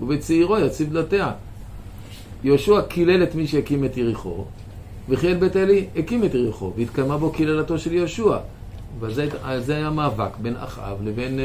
ובצעירו 0.00 0.58
יציב 0.58 0.92
דלתיה. 0.92 1.32
יהושע 2.44 2.80
קילל 2.82 3.22
את 3.22 3.34
מי 3.34 3.46
שהקים 3.46 3.84
את 3.84 3.96
יריחו, 3.96 4.44
וחיאל 5.08 5.34
בית 5.34 5.56
אלי 5.56 5.86
הקים 5.96 6.24
את 6.24 6.34
יריחו, 6.34 6.72
והתקיימה 6.76 7.18
בו 7.18 7.32
קללתו 7.32 7.78
של 7.78 7.92
יהושע. 7.92 8.36
ועל 9.00 9.60
זה 9.60 9.76
היה 9.76 9.90
מאבק 9.90 10.36
בין 10.42 10.56
אחאב 10.56 10.96
לבין 11.04 11.38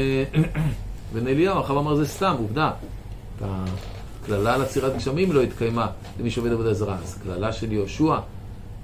בין 1.12 1.26
אליהו. 1.26 1.60
אחאב 1.60 1.76
אמר 1.76 1.94
זה 1.94 2.06
סתם, 2.06 2.34
עובדה. 2.38 2.70
הקללה 3.40 4.54
על 4.54 4.62
עצירת 4.62 4.96
גשמים 4.96 5.32
לא 5.32 5.42
התקיימה 5.42 5.86
למי 6.20 6.30
שעובד 6.30 6.52
עבודה 6.52 6.74
זרה. 6.74 6.96
אז 7.02 7.18
קללה 7.22 7.52
של 7.52 7.72
יהושע 7.72 8.16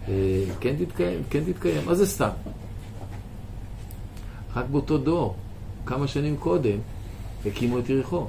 אה, 0.08 0.14
כן 0.60 0.74
תתקיים, 0.78 1.22
כן 1.30 1.40
תתקיים, 1.52 1.88
אז 1.88 1.98
זה 1.98 2.06
סתם. 2.06 2.28
רק 4.56 4.64
באותו 4.70 4.98
דור, 4.98 5.34
כמה 5.86 6.08
שנים 6.08 6.36
קודם, 6.36 6.78
הקימו 7.46 7.78
את 7.78 7.88
יריחו, 7.88 8.26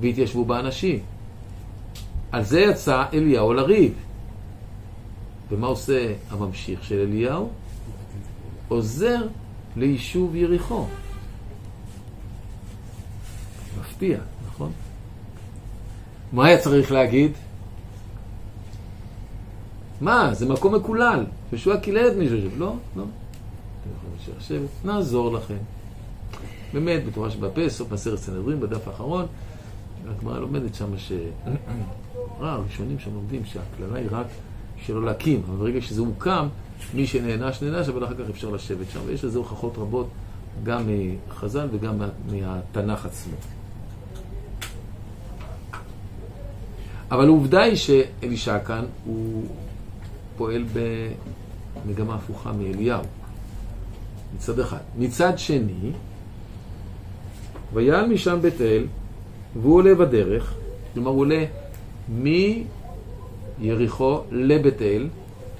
והתיישבו 0.00 0.44
בה 0.44 0.60
אנשים. 0.60 0.98
על 2.32 2.42
זה 2.42 2.60
יצא 2.60 3.04
אליהו 3.12 3.52
לריב. 3.52 3.94
ומה 5.50 5.66
עושה 5.66 6.12
הממשיך 6.30 6.84
של 6.84 6.98
אליהו? 6.98 7.50
עוזר 8.68 9.26
ליישוב 9.76 10.36
יריחו. 10.36 10.86
מפתיע, 13.80 14.18
נכון? 14.46 14.72
מה 16.32 16.46
היה 16.46 16.58
צריך 16.58 16.92
להגיד? 16.92 17.32
מה, 20.00 20.34
זה 20.34 20.48
מקום 20.48 20.74
מקולל. 20.74 21.24
ישוע 21.52 21.76
קילל 21.76 22.08
את 22.08 22.16
מישהו. 22.16 22.38
לא, 22.58 22.74
לא. 22.96 23.04
לשבת, 24.38 24.68
נעזור 24.84 25.32
לכם. 25.32 25.56
באמת, 26.72 27.06
בתורה 27.06 27.30
שבפה, 27.30 27.68
סוף 27.68 27.92
מסרת 27.92 28.18
סנהדרין, 28.18 28.60
בדף 28.60 28.88
האחרון, 28.88 29.26
הגמרא 30.08 30.38
לומדת 30.38 30.74
שם 30.74 30.98
ש... 30.98 31.12
אה, 32.42 32.52
הראשונים 32.52 32.98
שם 32.98 33.14
לומדים 33.14 33.44
שהקללה 33.44 33.98
היא 33.98 34.08
רק 34.10 34.26
שלא 34.86 35.04
להקים, 35.04 35.42
אבל 35.48 35.56
ברגע 35.56 35.82
שזה 35.82 36.00
הוקם, 36.00 36.48
מי 36.94 37.06
שנענש 37.06 37.62
נענש, 37.62 37.88
אבל 37.88 38.04
אחר 38.04 38.14
כך 38.14 38.30
אפשר 38.30 38.50
לשבת 38.50 38.90
שם. 38.92 39.00
ויש 39.06 39.24
לזה 39.24 39.38
הוכחות 39.38 39.78
רבות, 39.78 40.08
גם 40.64 40.82
מחז"ל 41.28 41.68
וגם 41.72 41.94
מהתנ"ך 42.30 43.06
עצמו. 43.06 43.36
אבל 47.10 47.26
העובדה 47.26 47.62
היא 47.62 47.76
שאלישע 47.76 48.58
כאן 48.58 48.84
הוא 49.04 49.44
פועל 50.36 50.64
במגמה 51.84 52.14
הפוכה 52.14 52.52
מאליהו, 52.52 53.02
מצד 54.36 54.58
אחד. 54.58 54.78
מצד 54.98 55.38
שני, 55.38 55.92
ויעל 57.72 58.06
משם 58.06 58.38
בית 58.42 58.60
אל, 58.60 58.86
והוא 59.62 59.74
עולה 59.74 59.94
בדרך, 59.94 60.54
כלומר 60.94 61.10
הוא 61.10 61.20
עולה 61.20 61.44
מיריחו 63.58 64.20
לבית 64.30 64.82
אל, 64.82 65.08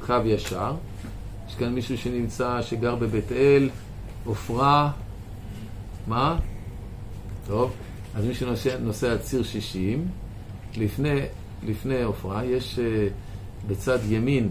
קו 0.07 0.15
ישר. 0.25 0.75
יש 1.49 1.55
כאן 1.55 1.75
מישהו 1.75 1.99
שנמצא, 1.99 2.63
שגר 2.63 2.95
בבית 2.95 3.33
אל, 3.33 3.71
עופרה, 4.25 4.91
מה? 6.07 6.39
טוב, 7.47 7.73
אז 8.15 8.25
מי 8.25 8.35
שנוסע 8.35 9.11
על 9.11 9.19
ציר 9.19 9.43
60, 9.43 10.09
לפני, 10.77 11.21
לפני 11.67 12.03
עופרה 12.03 12.45
יש 12.45 12.79
uh, 12.79 13.13
בצד 13.69 13.99
ימין, 14.09 14.49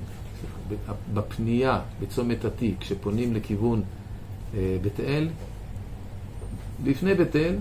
בפנייה, 1.14 1.80
בצומת 2.02 2.46
עתיק, 2.46 2.76
כשפונים 2.80 3.36
לכיוון 3.36 3.82
בית 4.54 5.00
אל, 5.00 5.30
לפני 6.86 7.14
בית 7.14 7.36
אל, 7.36 7.56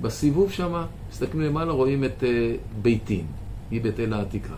בסיבוב 0.00 0.52
שמה, 0.52 0.86
מסתכלים 1.10 1.42
למעלה, 1.42 1.72
רואים 1.72 2.04
את 2.04 2.24
ביתים. 2.82 3.26
היא 3.70 3.80
בית 3.80 4.00
אל 4.00 4.12
העתיקה. 4.12 4.54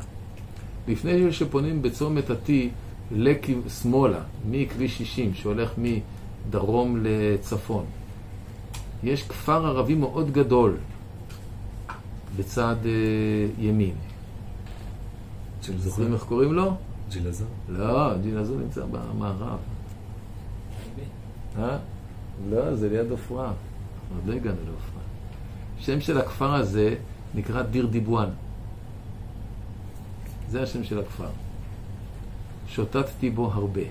לפני 0.89 1.33
שפונים 1.33 1.83
בצומת 1.83 2.31
ה-T 2.31 2.51
לשמאלה, 3.11 4.21
מכביש 4.51 4.99
60 4.99 5.35
שהולך 5.35 5.73
מדרום 5.79 6.99
לצפון, 7.03 7.85
יש 9.03 9.23
כפר 9.23 9.67
ערבי 9.67 9.95
מאוד 9.95 10.33
גדול 10.33 10.77
בצד 12.37 12.77
uh, 12.83 12.87
ימין. 13.63 13.95
אתם 15.61 15.73
זוכרים 15.79 16.13
איך 16.13 16.23
קוראים 16.23 16.53
לו? 16.53 16.75
ג'ילזר? 17.11 17.45
לא, 17.69 18.19
ג'ילזר 18.23 18.55
נמצא 18.55 18.83
במערב. 18.91 19.59
אה? 21.59 21.79
לא, 22.51 22.75
זה 22.75 22.89
ליד 22.89 23.11
עופרה. 23.11 23.53
עוד 24.15 24.27
לא 24.27 24.33
הגענו 24.35 24.57
לעופרה. 24.67 25.03
השם 25.79 26.01
של 26.01 26.19
הכפר 26.19 26.55
הזה 26.55 26.95
נקרא 27.35 27.63
דיר 27.63 27.87
דיבואן. 27.87 28.29
זה 30.51 30.63
השם 30.63 30.85
של 30.85 30.99
הכפר. 30.99 31.29
שוטטתי 32.69 33.31
בו 33.31 33.51
הרבה. 33.53 33.83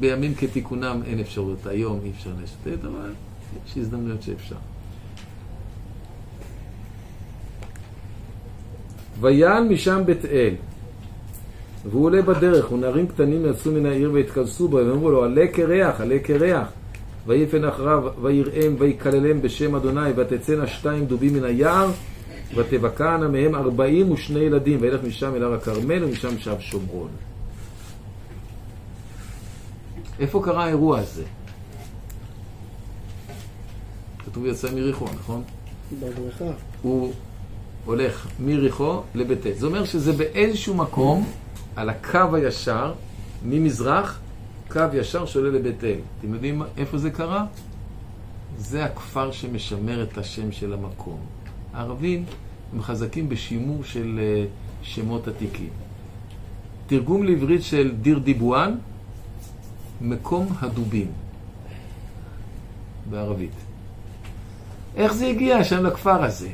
בימים 0.00 0.34
כתיקונם 0.34 1.00
אין 1.06 1.20
אפשרות, 1.20 1.66
היום 1.66 2.00
אי 2.04 2.10
אפשר 2.10 2.30
לשוטט, 2.42 2.84
אבל 2.84 3.12
יש 3.66 3.78
הזדמנויות 3.78 4.22
שאפשר. 4.22 4.56
ויען 9.20 9.68
משם 9.68 10.02
בית 10.06 10.24
אל, 10.24 10.54
והוא 11.90 12.04
עולה 12.04 12.22
בדרך, 12.22 12.72
ונערים 12.72 13.06
קטנים 13.06 13.46
יצאו 13.46 13.72
מן 13.72 13.86
העיר 13.86 14.10
והתכנסו 14.12 14.68
בו, 14.68 14.76
ואמרו 14.76 15.10
לו, 15.10 15.24
עלה 15.24 15.46
קרח, 15.46 16.00
עלה 16.00 16.18
קרח. 16.18 16.68
ויפן 17.26 17.64
אחריו, 17.64 18.04
ויראם, 18.22 18.74
ויקללם 18.78 19.42
בשם 19.42 19.74
אדוני, 19.74 20.10
ותצאנה 20.16 20.66
שתיים 20.66 21.06
דובים 21.06 21.34
מן 21.34 21.44
היער, 21.44 21.90
ותבקענה 22.54 23.28
מהם 23.28 23.54
ארבעים 23.54 24.12
ושני 24.12 24.40
ילדים, 24.40 24.78
וילך 24.80 25.04
משם 25.04 25.34
אל 25.34 25.44
הר 25.44 25.54
הכרמל, 25.54 26.04
ומשם 26.04 26.38
שב 26.38 26.60
שומרון. 26.60 27.08
איפה 30.20 30.42
קרה 30.44 30.64
האירוע 30.64 30.98
הזה? 30.98 31.24
כתוב 34.24 34.46
יצא 34.46 34.74
מריחו, 34.74 35.04
נכון? 35.04 35.42
בבריכה. 35.92 36.44
הוא 36.82 37.12
הולך 37.84 38.26
מריחו 38.40 39.00
לבית. 39.14 39.38
זה 39.56 39.66
אומר 39.66 39.84
שזה 39.84 40.12
באיזשהו 40.12 40.74
מקום, 40.74 41.26
על 41.76 41.90
הקו 41.90 42.36
הישר, 42.36 42.92
ממזרח, 43.44 44.20
קו 44.68 44.80
ישר 44.94 45.26
שעולה 45.26 45.50
לבית 45.50 45.84
אל. 45.84 45.98
אתם 46.18 46.34
יודעים 46.34 46.62
איפה 46.76 46.98
זה 46.98 47.10
קרה? 47.10 47.46
זה 48.58 48.84
הכפר 48.84 49.30
שמשמר 49.30 50.02
את 50.02 50.18
השם 50.18 50.52
של 50.52 50.72
המקום. 50.72 51.18
הערבים 51.74 52.24
הם 52.72 52.82
חזקים 52.82 53.28
בשימור 53.28 53.84
של 53.84 54.20
אה, 54.22 54.44
שמות 54.82 55.28
עתיקים. 55.28 55.68
תרגום 56.86 57.22
לעברית 57.22 57.62
של 57.62 57.94
דיר 58.00 58.18
דיבואן, 58.18 58.74
מקום 60.00 60.46
הדובים. 60.60 61.06
בערבית. 63.10 63.50
איך 64.96 65.14
זה 65.14 65.26
הגיע 65.26 65.64
שם 65.64 65.86
לכפר 65.86 66.24
הזה? 66.24 66.48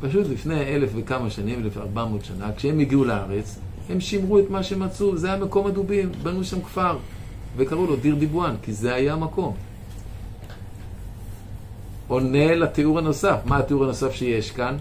פשוט 0.00 0.26
לפני 0.26 0.60
אלף 0.60 0.90
וכמה 0.94 1.30
שנים, 1.30 1.62
אלף 1.62 1.76
ארבע 1.76 2.04
מאות 2.04 2.24
שנה, 2.24 2.52
כשהם 2.56 2.78
הגיעו 2.78 3.04
לארץ, 3.04 3.58
הם 3.90 4.00
שימרו 4.00 4.38
את 4.38 4.50
מה 4.50 4.62
שמצאו, 4.62 5.16
זה 5.16 5.26
היה 5.26 5.44
מקום 5.44 5.66
הדובים, 5.66 6.12
בנו 6.22 6.44
שם 6.44 6.62
כפר, 6.62 6.98
וקראו 7.56 7.86
לו 7.86 7.96
דיר 7.96 8.14
דיבואן, 8.14 8.54
כי 8.62 8.72
זה 8.72 8.94
היה 8.94 9.12
המקום. 9.12 9.54
עונה 12.08 12.54
לתיאור 12.54 12.98
הנוסף. 12.98 13.36
מה 13.44 13.58
התיאור 13.58 13.84
הנוסף 13.84 14.12
שיש 14.12 14.50
כאן? 14.50 14.76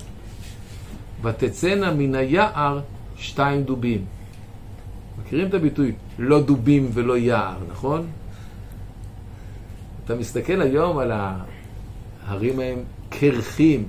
ותצאנה 1.22 1.94
מן 1.94 2.16
היער 2.16 2.80
שתיים 3.18 3.64
דובים. 3.64 4.06
מכירים 5.22 5.48
את 5.48 5.54
הביטוי 5.54 5.94
לא 6.20 6.42
דובים 6.42 6.90
ולא 6.94 7.18
יער, 7.18 7.58
נכון? 7.72 8.08
אתה 10.06 10.16
מסתכל 10.16 10.62
היום 10.62 10.98
על 10.98 11.12
ההרים 11.12 12.60
ההם 12.60 12.80
קרחים, 13.10 13.84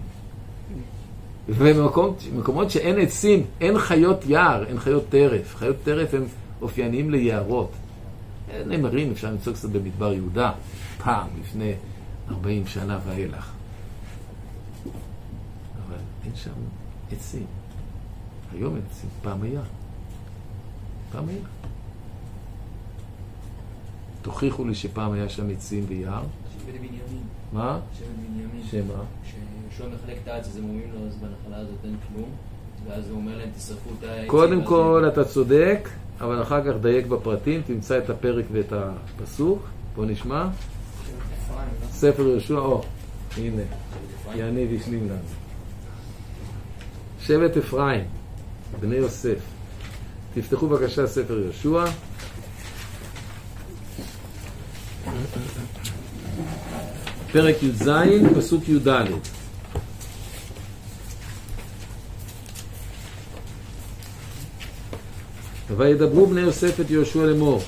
ובמקומות 1.59 2.71
שאין 2.71 2.99
עצים, 2.99 3.45
אין 3.61 3.79
חיות 3.79 4.27
יער, 4.27 4.65
אין 4.67 4.79
חיות 4.79 5.05
טרף. 5.09 5.57
חיות 5.57 5.77
טרף 5.85 6.15
הם 6.15 6.25
אופייניים 6.63 7.11
ליערות. 7.11 7.71
נמרים 8.67 9.11
אפשר 9.11 9.31
למצוא 9.31 9.53
קצת 9.53 9.69
במדבר 9.69 10.13
יהודה, 10.13 10.53
פעם, 11.05 11.29
לפני 11.41 11.73
40 12.31 12.67
שנה 12.67 12.99
ואילך. 13.07 13.53
אבל 15.87 15.97
אין 16.25 16.33
שם 16.35 16.51
עצים. 17.13 17.47
היום 18.53 18.77
אין 18.77 18.83
עצים, 18.91 19.11
פעם 19.23 19.43
היה. 19.43 19.63
פעם 21.13 21.29
היה. 21.29 21.39
תוכיחו 24.23 24.65
לי 24.65 24.75
שפעם 24.75 25.13
היה 25.13 25.29
שם 25.29 25.51
עצים 25.51 25.85
ויער. 25.89 26.23
שבט 26.23 26.65
בנימין. 26.67 27.23
מה? 27.53 27.81
שבט 27.99 28.07
בנימין. 28.17 28.67
שמה? 28.71 29.05
כשיהושע 29.75 29.95
מחלק 29.95 30.17
את 30.23 30.29
הארץ, 30.29 30.47
אז 30.47 30.57
הם 30.57 30.65
אומרים 30.65 30.91
לו, 30.95 31.07
אז 31.07 31.15
בנחלה 31.17 31.61
הזאת 31.61 31.77
אין 31.85 31.97
כלום. 32.09 32.31
ואז 32.89 33.09
הוא 33.09 33.17
אומר 33.17 33.39
להם, 33.39 33.49
תשרפו 33.57 33.91
את 33.99 34.05
העצים. 34.05 34.29
קודם 34.29 34.65
כל 34.65 35.05
אתה 35.13 35.25
צודק, 35.25 35.89
אבל 36.21 36.43
אחר 36.43 36.65
כך 36.65 36.81
דייק 36.81 37.07
בפרטים, 37.07 37.63
תמצא 37.67 37.99
את 37.99 38.11
הפרק 38.11 38.45
ואת 38.53 38.73
הפסוק. 38.73 39.69
בוא 39.95 40.07
נשמע. 40.07 40.49
ספר 41.91 42.23
יהושע, 42.23 42.55
או, 42.55 42.83
הנה, 43.37 43.63
יניב 44.35 44.81
השלים 44.81 45.09
לנו. 45.09 45.19
שבט 47.21 47.57
אפרים, 47.57 48.05
בני 48.81 48.97
יוסף. 48.97 49.39
תפתחו 50.35 50.69
בבקשה 50.69 51.07
ספר 51.07 51.39
יהושע. 51.39 51.85
פרק 57.33 57.63
י"ז, 57.63 57.91
פסוק 58.37 58.69
י"ד. 58.69 58.89
וידברו 65.77 66.27
בני 66.27 66.41
יוסף 66.41 66.81
את 66.81 66.91
יהושע 66.91 67.27
לאמור, 67.27 67.63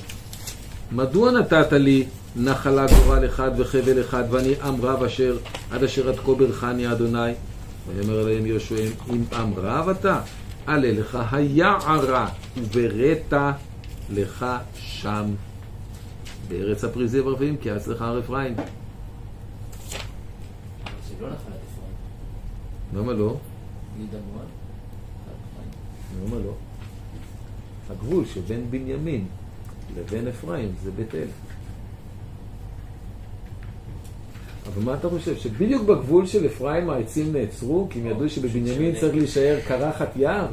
מדוע 0.91 1.31
נתת 1.31 1.71
לי 1.71 2.05
נחלה 2.35 2.85
גורל 2.87 3.25
אחד 3.25 3.51
וחבל 3.57 4.01
אחד 4.01 4.23
ואני 4.31 4.53
עם 4.63 4.81
רב 4.81 5.03
אשר 5.03 5.37
עד 5.71 5.83
אשר 5.83 6.09
עד 6.09 6.15
כה 6.15 6.33
ברכני 6.33 6.91
אדוני 6.91 7.31
ויאמר 7.87 8.21
אליהם 8.21 8.45
יהושע 8.45 8.75
אם 9.09 9.23
עם 9.31 9.53
רב 9.57 9.89
אתה 9.89 10.21
עלה 10.65 10.91
לך 10.91 11.17
היערה 11.31 12.27
ובראת 12.57 13.33
לך 14.13 14.45
שם 14.75 15.25
בארץ 16.47 16.83
הפריזי 16.83 17.19
והרפאים 17.19 17.57
כי 17.57 17.75
אץ 17.75 17.87
לך 17.87 18.01
הר 18.01 18.19
אפרים 18.19 18.55
לא. 21.21 21.27
למה 22.93 23.13
לא? 23.13 23.37
למה 26.27 26.37
לא? 26.45 26.53
הגבול 27.89 28.25
שבין 28.25 28.65
בנימין 28.69 29.25
לבין 29.97 30.27
אפרים 30.27 30.71
זה 30.83 30.91
בית 30.91 31.15
אל. 31.15 31.27
אבל 34.73 34.83
מה 34.83 34.93
אתה 34.93 35.09
חושב? 35.09 35.37
שבדיוק 35.37 35.83
בגבול 35.83 36.25
של 36.25 36.45
אפרים 36.45 36.89
העצים 36.89 37.33
נעצרו? 37.33 37.87
כי 37.89 37.99
הם 37.99 38.05
ידעו 38.05 38.29
שבבנימין 38.29 38.95
צריך 38.99 39.15
להישאר 39.15 39.59
קרחת 39.67 40.15
יער? 40.15 40.47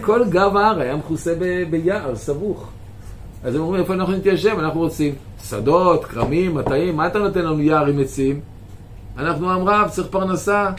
כל 0.00 0.24
גב 0.28 0.56
ההר 0.56 0.80
היה 0.80 0.96
מכוסה 0.96 1.34
ביער, 1.70 2.16
סבוך. 2.16 2.68
אז 3.44 3.54
הם 3.54 3.60
אומרים, 3.60 3.82
איפה 3.82 3.94
אנחנו 3.94 4.12
נתיישב? 4.12 4.56
אנחנו 4.58 4.80
רוצים 4.80 5.14
שדות, 5.44 6.04
כרמים, 6.04 6.54
מטעים, 6.54 6.96
מה 6.96 7.06
אתה 7.06 7.18
נותן 7.18 7.44
לנו 7.44 7.60
יער 7.60 7.86
עם 7.86 7.98
עצים? 7.98 8.40
אנחנו 9.18 9.50
עם 9.50 9.68
רב, 9.68 9.88
צריך 9.88 10.08
פרנסה. 10.10 10.64
הוא 10.64 10.74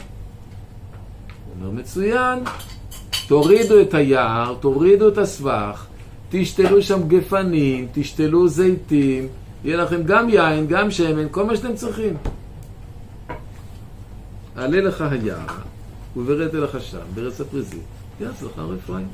אומר, 1.60 1.80
מצוין, 1.80 2.38
תורידו 3.26 3.80
את 3.80 3.94
היער, 3.94 4.54
תורידו 4.60 5.08
את 5.08 5.18
הסבך, 5.18 5.86
תשתלו 6.30 6.82
שם 6.82 7.08
גפנים, 7.08 7.88
תשתלו 7.92 8.48
זיתים, 8.48 9.28
יהיה 9.64 9.76
לכם 9.76 10.02
גם 10.02 10.28
יין, 10.28 10.66
גם 10.66 10.90
שמן, 10.90 11.26
כל 11.30 11.46
מה 11.46 11.56
שאתם 11.56 11.74
צריכים. 11.74 12.16
עלה 14.56 14.80
לך 14.80 15.04
היער, 15.10 15.46
ובראת 16.16 16.54
לך 16.54 16.82
שם, 16.82 16.98
בארץ 17.14 17.40
הפריזי, 17.40 17.78
יעץ 18.20 18.42
לך 18.42 18.58
הר 18.58 18.74
אפרים. 18.74 19.06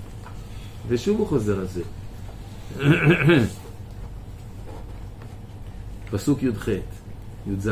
ושוב 0.88 1.18
הוא 1.18 1.26
חוזר 1.26 1.58
על 1.58 1.66
זה. 1.66 1.82
פסוק 6.10 6.42
י"ח, 6.42 6.68
י"ז. 7.46 7.70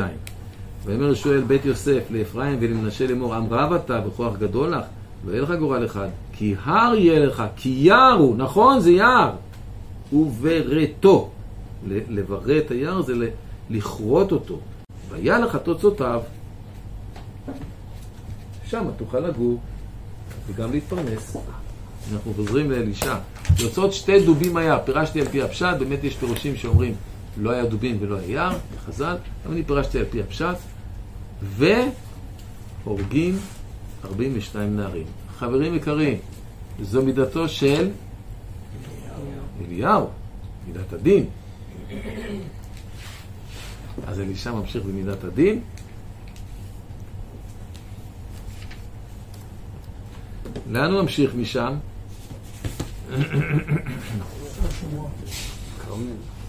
ויאמר 0.85 1.13
שואל 1.13 1.41
בית 1.41 1.65
יוסף 1.65 2.03
לאפרים 2.09 2.57
ולמנשה 2.61 3.07
לאמור, 3.07 3.35
עם 3.35 3.53
רב 3.53 3.73
אתה 3.73 3.99
בכוח 3.99 4.37
גדול 4.37 4.75
לך, 4.75 4.85
לא 5.25 5.31
יהיה 5.31 5.41
לך 5.41 5.51
גורל 5.51 5.85
אחד, 5.85 6.07
כי 6.41 6.55
הר 6.63 6.95
יהיה 6.95 7.19
לך, 7.19 7.43
כי 7.55 7.69
יער 7.69 8.13
הוא, 8.19 8.37
נכון 8.37 8.79
זה 8.79 8.91
יער, 8.91 9.31
וברתו. 10.13 11.29
ל- 11.87 11.99
לברא 12.19 12.57
את 12.57 12.71
היער 12.71 13.01
זה 13.01 13.13
לכרות 13.69 14.31
אותו. 14.31 14.59
והיה 15.09 15.39
לך 15.39 15.55
תוצאותיו. 15.55 16.21
שם 18.65 18.83
תוכל 18.97 19.19
לגור 19.19 19.59
וגם 20.47 20.71
להתפרנס. 20.71 21.37
אנחנו 22.13 22.33
חוזרים 22.33 22.71
לאלישע. 22.71 23.15
יוצאות 23.59 23.93
שתי 23.93 24.25
דובים 24.25 24.57
היה, 24.57 24.79
פירשתי 24.79 25.21
על 25.21 25.27
פי 25.27 25.41
הפשט, 25.41 25.75
באמת 25.79 26.03
יש 26.03 26.15
פירושים 26.17 26.55
שאומרים 26.55 26.95
לא 27.37 27.49
היה 27.51 27.65
דובים 27.65 27.97
ולא 28.01 28.15
היה 28.17 28.29
יער, 28.29 28.57
חז"ל, 28.85 29.15
אבל 29.45 29.53
אני 29.53 29.63
פירשתי 29.63 29.99
על 29.99 30.05
פי 30.09 30.21
הפשט, 30.21 30.55
והורגים 32.85 33.37
42 34.05 34.75
נערים. 34.77 35.05
חברים 35.41 35.75
יקרים, 35.75 36.17
זו 36.81 37.01
מידתו 37.01 37.49
של 37.49 37.91
אליהו, 39.61 40.09
מידת 40.67 40.93
הדין. 40.93 41.25
אז 44.07 44.19
אלישע 44.19 44.51
ממשיך 44.51 44.83
במידת 44.83 45.23
הדין. 45.23 45.61
לאן 50.71 50.91
הוא 50.91 51.01
ממשיך 51.01 51.35
משם? 51.35 51.75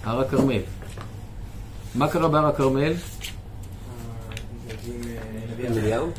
הר 0.04 0.20
הכרמל. 0.20 0.62
מה 1.94 2.08
קרה 2.08 2.28
בהר 2.28 2.46
הכרמל? 2.46 2.92
אליהו? 5.64 6.10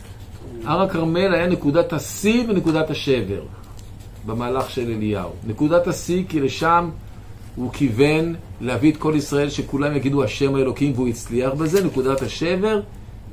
הר 0.66 0.82
הכרמל 0.82 1.34
היה 1.34 1.48
נקודת 1.48 1.94
השיא 1.94 2.44
ונקודת 2.48 2.90
השבר 2.90 3.42
במהלך 4.26 4.70
של 4.70 4.92
אליהו. 4.92 5.30
נקודת 5.48 5.88
השיא 5.88 6.24
כי 6.30 6.40
לשם 6.40 6.90
הוא 7.56 7.74
כיוון 7.74 8.36
להביא 8.62 8.92
את 8.92 8.98
כל 8.98 9.14
ישראל 9.16 9.50
שכולם 9.50 9.96
יגידו 9.96 10.24
השם 10.24 10.56
האלוקים 10.56 10.92
והוא 10.96 11.08
הצליח 11.08 11.54
בזה. 11.54 11.86
נקודת 11.86 12.22
השבר, 12.22 12.82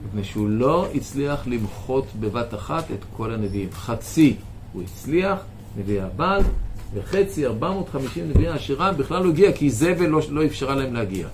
מפני 0.06 0.24
שהוא 0.24 0.48
לא 0.48 0.86
הצליח 0.94 1.46
למחות 1.46 2.04
בבת 2.20 2.54
אחת 2.54 2.84
את 2.90 3.04
כל 3.16 3.32
הנביאים. 3.32 3.68
חצי 3.72 4.36
הוא 4.72 4.82
הצליח, 4.82 5.38
נביאי 5.76 6.00
הבעל, 6.00 6.42
וחצי, 6.94 7.46
450 7.46 8.28
נביאי 8.28 8.48
העשירה 8.48 8.92
בכלל 8.92 9.22
לא 9.22 9.28
הגיע 9.28 9.52
כי 9.52 9.70
זבל 9.70 10.06
לא, 10.06 10.20
לא 10.30 10.44
אפשרה 10.44 10.74
להם 10.74 10.94
להגיע. 10.94 11.28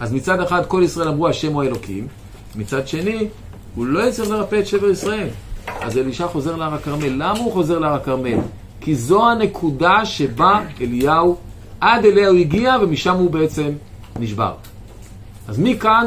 אז 0.00 0.12
מצד 0.12 0.40
אחד 0.40 0.66
כל 0.66 0.82
ישראל 0.84 1.08
אמרו 1.08 1.28
השם 1.28 1.52
הוא 1.52 1.62
האלוקים, 1.62 2.06
מצד 2.56 2.88
שני 2.88 3.28
הוא 3.74 3.86
לא 3.86 4.08
יצטרך 4.08 4.30
לרפא 4.30 4.58
את 4.58 4.66
שבר 4.66 4.90
ישראל. 4.90 5.28
אז 5.80 5.98
אלישע 5.98 6.26
חוזר 6.26 6.56
להר 6.56 6.74
הכרמל. 6.74 7.08
למה 7.08 7.38
הוא 7.38 7.52
חוזר 7.52 7.78
להר 7.78 7.94
הכרמל? 7.94 8.38
כי 8.80 8.94
זו 8.94 9.30
הנקודה 9.30 10.04
שבה 10.04 10.60
אליהו, 10.80 11.36
עד 11.80 12.04
אליה 12.04 12.28
הוא 12.28 12.38
הגיע 12.38 12.76
ומשם 12.82 13.14
הוא 13.14 13.30
בעצם 13.30 13.70
נשבר. 14.20 14.54
אז 15.48 15.58
מכאן 15.58 16.06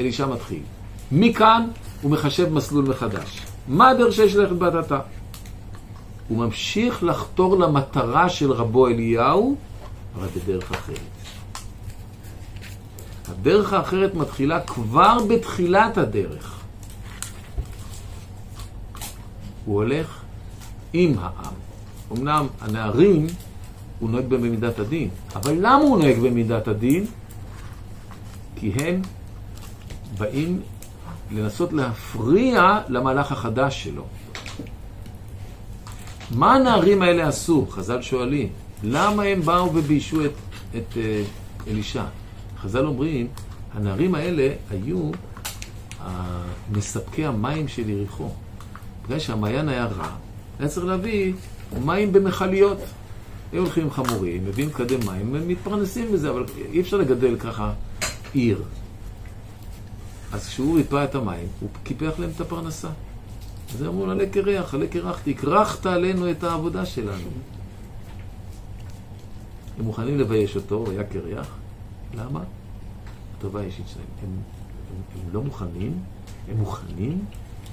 אלישע 0.00 0.26
מתחיל. 0.26 0.62
מכאן 1.12 1.66
הוא 2.02 2.10
מחשב 2.10 2.52
מסלול 2.52 2.84
מחדש. 2.84 3.40
מה 3.68 3.88
הדרך 3.88 4.12
שיש 4.14 4.36
ללכת 4.36 4.52
בהדתה? 4.52 5.00
הוא 6.28 6.38
ממשיך 6.38 7.02
לחתור 7.02 7.58
למטרה 7.58 8.28
של 8.28 8.52
רבו 8.52 8.86
אליהו, 8.86 9.56
אבל 10.18 10.26
בדרך 10.36 10.70
אחרת. 10.70 11.19
הדרך 13.30 13.72
האחרת 13.72 14.14
מתחילה 14.14 14.60
כבר 14.60 15.18
בתחילת 15.28 15.98
הדרך. 15.98 16.60
הוא 19.64 19.74
הולך 19.74 20.20
עם 20.92 21.14
העם. 21.18 21.54
אמנם 22.12 22.46
הנערים, 22.60 23.26
הוא 24.00 24.10
נוהג 24.10 24.24
במידת 24.26 24.78
הדין. 24.78 25.08
אבל 25.36 25.54
למה 25.58 25.74
הוא 25.74 25.98
נוהג 25.98 26.18
במידת 26.18 26.68
הדין? 26.68 27.06
כי 28.56 28.72
הם 28.72 29.02
באים 30.18 30.60
לנסות 31.30 31.72
להפריע 31.72 32.78
למהלך 32.88 33.32
החדש 33.32 33.84
שלו. 33.84 34.04
מה 36.30 36.54
הנערים 36.54 37.02
האלה 37.02 37.28
עשו? 37.28 37.66
חז"ל 37.70 38.02
שואלים. 38.02 38.48
למה 38.82 39.22
הם 39.22 39.42
באו 39.42 39.74
וביישו 39.74 40.24
את, 40.24 40.30
את 40.76 40.94
uh, 40.94 41.68
אלישע? 41.70 42.04
חז"ל 42.62 42.86
אומרים, 42.86 43.26
הנערים 43.74 44.14
האלה 44.14 44.52
היו 44.70 45.10
uh, 45.10 46.02
מספקי 46.72 47.26
המים 47.26 47.68
של 47.68 47.90
יריחו. 47.90 48.28
בגלל 49.04 49.18
שהמעיין 49.18 49.68
היה 49.68 49.86
רע, 49.86 50.10
היה 50.58 50.68
צריך 50.68 50.86
להביא 50.86 51.32
מים 51.84 52.12
במכליות. 52.12 52.78
היו 53.52 53.62
הולכים 53.62 53.90
חמורים, 53.90 54.44
מביאים 54.44 54.70
קדם 54.70 55.06
מים, 55.06 55.34
הם 55.34 55.48
מתפרנסים 55.48 56.12
בזה, 56.12 56.30
אבל 56.30 56.44
אי 56.72 56.80
אפשר 56.80 56.96
לגדל 56.96 57.36
ככה 57.36 57.72
עיר. 58.32 58.62
אז 60.32 60.46
כשהוא 60.46 60.76
ריפא 60.76 61.04
את 61.04 61.14
המים, 61.14 61.46
הוא 61.60 61.68
קיפח 61.84 62.12
להם 62.18 62.30
את 62.36 62.40
הפרנסה. 62.40 62.88
אז 63.74 63.82
אמרו 63.82 64.10
עלה 64.10 64.26
קרח, 64.26 64.74
עלה 64.74 64.86
קרחתי, 64.86 65.34
כרכת 65.34 65.86
עלינו 65.86 66.30
את 66.30 66.44
העבודה 66.44 66.86
שלנו. 66.86 67.28
הם 69.78 69.84
מוכנים 69.84 70.18
לבייש 70.18 70.56
אותו, 70.56 70.74
הוא 70.74 70.90
היה 70.90 71.04
קרח. 71.04 71.59
למה? 72.14 72.42
הטובה 73.38 73.60
האישית 73.60 73.88
שלהם. 73.88 74.06
הם, 74.22 74.28
הם, 74.28 75.02
הם 75.14 75.34
לא 75.34 75.42
מוכנים, 75.42 75.98
הם 76.48 76.56
מוכנים 76.56 77.24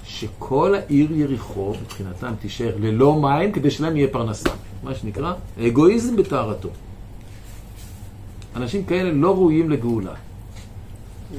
שכל 0.03 0.75
העיר 0.75 1.13
יריחו, 1.15 1.73
מבחינתם, 1.81 2.33
תישאר 2.41 2.75
ללא 2.79 3.21
מים 3.21 3.51
כדי 3.51 3.71
שלהם 3.71 3.97
יהיה 3.97 4.07
פרנסה. 4.07 4.49
מה 4.83 4.95
שנקרא, 4.95 5.33
אגואיזם 5.67 6.15
בטהרתו. 6.15 6.69
אנשים 8.55 8.85
כאלה 8.85 9.11
לא 9.11 9.35
ראויים 9.35 9.69
לגאולה. 9.69 10.13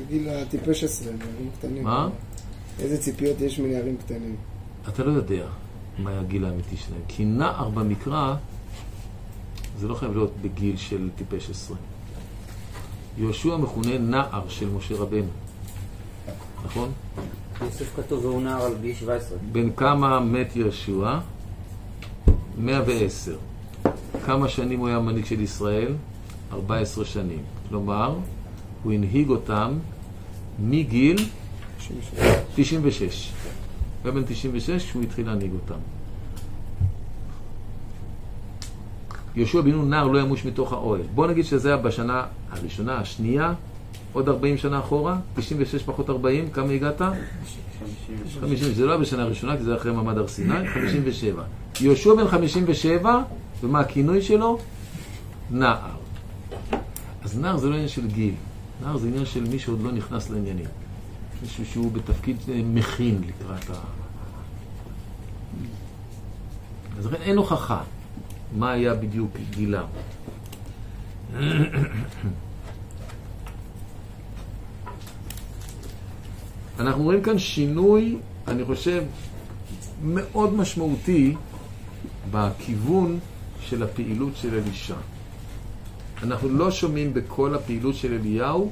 גיל 0.09 0.29
הטיפש 0.29 0.85
עשרה, 0.85 1.13
נערים 1.13 1.51
קטנים. 1.59 1.85
מה? 1.85 2.09
איזה 2.79 2.99
ציפיות 2.99 3.41
יש 3.41 3.59
מנערים 3.59 3.97
קטנים? 3.97 4.37
אתה 4.89 5.05
לא 5.05 5.11
יודע 5.11 5.47
מה 5.99 6.21
הגיל 6.21 6.45
האמיתי 6.45 6.77
שלהם. 6.77 7.01
כי 7.09 7.25
נער 7.25 7.69
במקרא, 7.69 8.35
זה 9.79 9.89
לא 9.89 9.95
חייב 9.95 10.13
להיות 10.13 10.33
בגיל 10.43 10.77
של 10.77 11.09
טיפש 11.17 11.51
עשרה. 11.51 11.77
יהושע 13.19 13.57
מכונה 13.57 13.99
נער 13.99 14.49
של 14.49 14.69
משה 14.69 14.95
רבנו, 14.97 15.29
נכון? 16.65 16.93
יוסף 17.63 17.97
כתוב 17.97 18.25
והוא 18.25 18.43
נער 18.43 18.63
על 18.63 18.73
גיל 18.83 18.95
17. 18.95 19.39
בן 19.53 19.73
כמה 19.73 20.21
מת 20.21 20.57
יהושע? 20.57 21.19
110. 22.59 23.37
כמה 24.27 24.49
שנים 24.49 24.79
הוא 24.79 24.89
היה 24.89 24.99
מנהיג 24.99 25.25
של 25.25 25.41
ישראל? 25.41 25.93
14 26.53 27.05
שנים. 27.05 27.43
כלומר, 27.69 28.15
הוא 28.83 28.93
הנהיג 28.93 29.29
אותם 29.29 29.79
מגיל 30.59 31.17
96. 32.55 33.33
הוא 34.03 34.11
היה 34.11 34.13
בן 34.13 34.23
96 34.27 34.85
כשהוא 34.85 35.03
התחיל 35.03 35.27
להנהיג 35.27 35.51
אותם. 35.53 35.98
יהושע 39.39 39.61
בן 39.61 39.71
נון 39.71 39.91
נער 39.91 40.07
לא 40.07 40.19
ימוש 40.19 40.45
מתוך 40.45 40.73
האוהל. 40.73 41.01
בוא 41.15 41.27
נגיד 41.27 41.45
שזה 41.45 41.69
היה 41.69 41.77
בשנה 41.77 42.25
הראשונה, 42.51 42.99
השנייה, 42.99 43.53
עוד 44.13 44.29
40 44.29 44.57
שנה 44.57 44.79
אחורה, 44.79 45.19
96 45.37 45.83
פחות 45.83 46.11
40, 46.11 46.51
כמה 46.51 46.73
הגעת? 46.73 47.03
50, 48.41 48.73
זה 48.73 48.87
לא 48.87 48.91
היה 48.91 49.01
בשנה 49.01 49.23
הראשונה, 49.23 49.57
כי 49.57 49.63
זה 49.63 49.77
אחרי 49.77 49.93
מעמד 49.93 50.19
הר 50.19 50.29
סיני, 50.29 50.69
57. 50.69 51.43
יהושע 51.81 52.15
בן 52.15 52.29
57, 52.29 53.23
ומה 53.63 53.81
הכינוי 53.81 54.23
שלו? 54.23 54.59
נער. 55.51 55.77
אז 57.23 57.39
נער 57.39 57.57
זה 57.57 57.69
לא 57.69 57.75
עניין 57.75 57.89
של 57.89 58.07
גיל, 58.07 58.35
נער 58.83 58.97
זה 58.97 59.09
עניין 59.09 59.27
של 59.27 59.45
מי 59.45 59.59
שעוד 59.59 59.83
לא 59.83 59.93
נכנס 59.93 60.31
לעניינים. 60.31 60.67
מישהו 61.43 61.67
שהוא 61.67 61.93
בתפקיד 61.93 62.37
אה, 62.49 62.61
מכין 62.65 63.23
לקראת 63.27 63.71
ה... 63.71 63.75
אז 66.99 67.07
לכן 67.07 67.23
אין 67.23 67.37
הוכחה 67.37 67.81
מה 68.57 68.71
היה 68.71 68.95
בדיוק 68.95 69.31
גילם. 69.51 69.87
אנחנו 76.79 77.03
רואים 77.03 77.23
כאן 77.23 77.39
שינוי, 77.39 78.17
אני 78.49 78.65
חושב, 78.65 79.05
מאוד 80.03 80.55
משמעותי 80.55 81.35
בכיוון 82.31 83.19
של 83.61 83.83
הפעילות 83.83 84.37
של 84.37 84.55
אלישע. 84.55 84.95
אנחנו 86.23 86.49
לא 86.49 86.71
שומעים 86.71 87.15
בכל 87.15 87.55
הפעילות 87.55 87.95
של 87.95 88.13
אליהו 88.13 88.71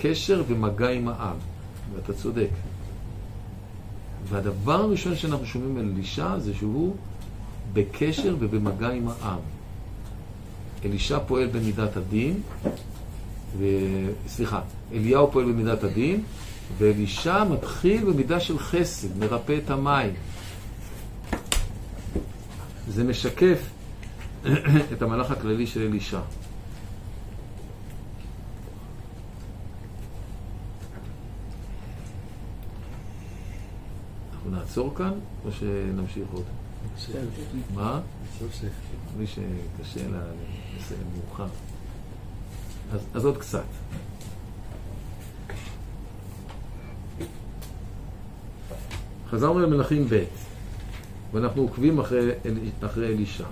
קשר 0.00 0.42
ומגע 0.48 0.90
עם 0.90 1.08
העם, 1.08 1.36
ואתה 1.94 2.12
צודק. 2.12 2.50
והדבר 4.28 4.80
הראשון 4.80 5.16
שאנחנו 5.16 5.46
שומעים 5.46 5.76
על 5.76 5.92
אלישע 5.94 6.38
זה 6.38 6.54
שהוא 6.54 6.96
בקשר 7.72 8.36
ובמגע 8.38 8.90
עם 8.90 9.08
העם. 9.08 9.38
אלישע 10.84 11.18
פועל 11.18 11.46
במידת 11.46 11.96
הדין, 11.96 12.40
ו... 13.58 13.64
סליחה, 14.28 14.60
אליהו 14.92 15.32
פועל 15.32 15.52
במידת 15.52 15.84
הדין, 15.84 16.22
ואלישע 16.78 17.44
מתחיל 17.44 18.04
במידה 18.04 18.40
של 18.40 18.58
חסד, 18.58 19.18
מרפא 19.18 19.58
את 19.64 19.70
המים. 19.70 20.14
זה 22.88 23.04
משקף 23.04 23.58
את 24.92 25.02
המהלך 25.02 25.30
הכללי 25.30 25.66
של 25.66 25.80
אלישע. 25.80 26.20
אנחנו 34.34 34.50
נעצור 34.50 34.94
כאן, 34.96 35.12
או 35.44 35.52
שנמשיך 35.52 36.24
עוד? 36.32 36.44
מה? 37.74 38.00
מי 39.16 39.26
שקשה 39.26 40.08
לה 40.08 40.22
לסיים 40.76 41.00
מאוחר. 41.16 41.46
אז, 42.92 43.00
אז 43.14 43.24
עוד 43.24 43.38
קצת. 43.38 43.64
חזרנו 49.30 49.60
למלכים 49.60 50.06
ב', 50.10 50.24
ואנחנו 51.32 51.62
עוקבים 51.62 51.98
אחרי, 51.98 52.30
אחרי 52.80 53.06
אלישע. 53.06 53.46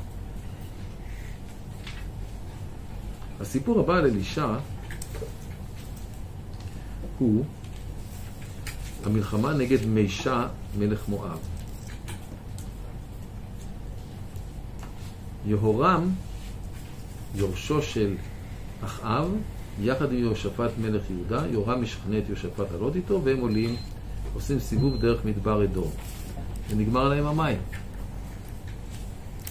הסיפור 3.41 3.81
הבא 3.81 3.97
על 3.97 4.05
אלישע 4.05 4.57
הוא 7.19 7.45
המלחמה 9.05 9.53
נגד 9.53 9.87
מישה 9.87 10.47
מלך 10.79 11.09
מואב. 11.09 11.39
יהורם, 15.47 16.11
יורשו 17.35 17.83
של 17.83 18.15
אחאב, 18.85 19.29
יחד 19.83 20.13
עם 20.13 20.19
יהושפט 20.19 20.71
מלך 20.81 21.03
יהודה, 21.11 21.47
יהורם 21.51 21.83
משכנע 21.83 22.19
את 22.19 22.25
יהושפט 22.29 22.73
לעלות 22.73 22.97
איתו, 22.97 23.21
והם 23.25 23.41
עולים, 23.41 23.77
עושים 24.35 24.61
סיבוב 24.61 25.01
דרך 25.01 25.25
מדבר 25.25 25.65
אדום. 25.65 25.91
ונגמר 26.71 27.09
להם 27.09 27.27
המים. 27.27 27.59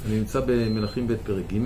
אני 0.05 0.19
נמצא 0.19 0.39
במלכים 0.45 1.07
ב' 1.07 1.15
פרק 1.25 1.53
ג' 1.53 1.57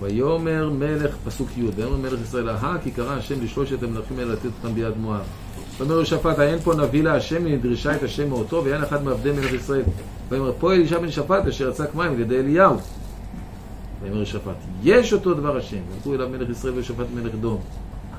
ויאמר 0.00 0.70
מלך, 0.70 1.16
פסוק 1.24 1.48
י', 1.56 1.62
ויאמר 1.76 1.96
מלך 1.96 2.20
ישראל, 2.22 2.48
אהה 2.48 2.76
כי 2.84 2.90
קרא 2.90 3.12
השם 3.12 3.44
לשלושת 3.44 3.82
המלכים 3.82 4.18
האלה 4.18 4.32
לתת 4.32 4.44
אותם 4.44 4.74
ביד 4.74 4.96
מואב. 4.96 5.24
ואומר 5.78 5.94
יהושפט, 5.94 6.38
האין 6.38 6.58
פה 6.58 6.74
נביא 6.74 7.02
להשם, 7.02 7.46
אם 7.46 7.52
נדרשה 7.52 7.96
את 7.96 8.02
השם 8.02 8.28
מאותו, 8.28 8.62
ואין 8.64 8.82
אחד 8.82 9.04
מעבדי 9.04 9.32
מלך 9.32 9.52
ישראל. 9.52 9.82
ויאמר 10.28 10.52
פה 10.58 10.72
אלישע 10.72 10.98
בן 10.98 11.10
שפט, 11.10 11.46
אשר 11.46 11.68
יצק 11.68 11.94
מים 11.94 12.12
על 12.12 12.20
ידי 12.20 12.38
אליהו. 12.38 12.76
ויאמר 14.02 14.16
יהושפט, 14.16 14.56
יש 14.82 15.12
אותו 15.12 15.34
דבר 15.34 15.56
השם. 15.56 15.76
וילכו 15.92 16.14
אליו 16.14 16.28
מלך 16.28 16.50
ישראל 16.50 16.72
ויהושפט 16.72 17.06
מלך 17.14 17.34
דום. 17.34 17.60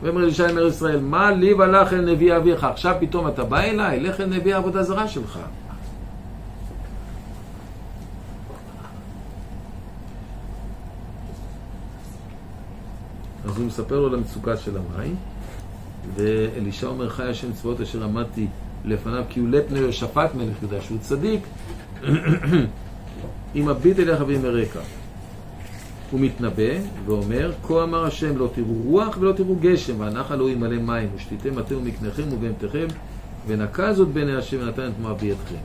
ויאמר 0.02 0.24
אלישע 0.24 0.54
מלך 0.54 0.74
ישראל, 0.74 1.00
מה 1.00 1.32
לי 1.32 1.54
ולך 1.54 1.94
אל 1.94 2.02
נביא 2.02 2.38
אביך? 2.38 2.64
עכשיו 2.64 2.96
פתאום 3.00 3.28
אתה 3.28 3.44
בא 3.44 3.60
אליי, 3.60 4.00
לך 4.00 4.22
אל 4.22 4.26
נביא 4.26 4.56
העבודה 4.56 4.84
זרה 4.84 5.08
שלך. 5.08 5.40
אז 13.46 13.58
הוא 13.58 13.66
מספר 13.66 14.00
לו 14.00 14.08
על 14.08 14.14
המצוקה 14.14 14.58
של 14.58 14.78
המים, 14.78 15.16
ואלישע 16.16 16.88
אומר, 16.88 17.10
חי 17.10 17.24
השם 17.24 17.54
צבאות 17.54 17.82
אשר 17.82 18.04
עמדתי 18.04 18.48
לפניו, 18.86 19.24
כי 19.30 19.40
הוא 19.40 19.50
לפני 19.50 19.80
יהושפט 19.80 20.36
מלך 20.36 20.62
יהודה, 20.62 20.82
שהוא 20.82 20.98
צדיק, 21.02 21.42
אם 23.56 23.70
אביט 23.70 24.00
אליך 24.00 24.24
ועם 24.28 24.46
אראך. 24.46 24.78
הוא 26.12 26.20
מתנבא 26.20 26.74
ואומר, 27.06 27.52
כה 27.64 27.84
אמר 27.84 28.06
השם 28.06 28.38
לא 28.38 28.50
תראו 28.56 28.74
רוח 28.86 29.18
ולא 29.20 29.32
תראו 29.32 29.56
גשם, 29.56 30.00
והנחל 30.00 30.36
לא 30.36 30.50
ימלא 30.50 30.78
מים, 30.78 31.10
ושתיתם 31.16 31.60
אתם 31.60 31.76
ומקניכם 31.78 32.24
ובהמתכם, 32.32 32.88
ונקע 33.48 33.94
זאת 33.94 34.08
בעיני 34.08 34.36
השם 34.36 34.58
ונתן 34.62 34.88
את 34.88 34.94
תמוה 34.98 35.14
בידכם. 35.14 35.56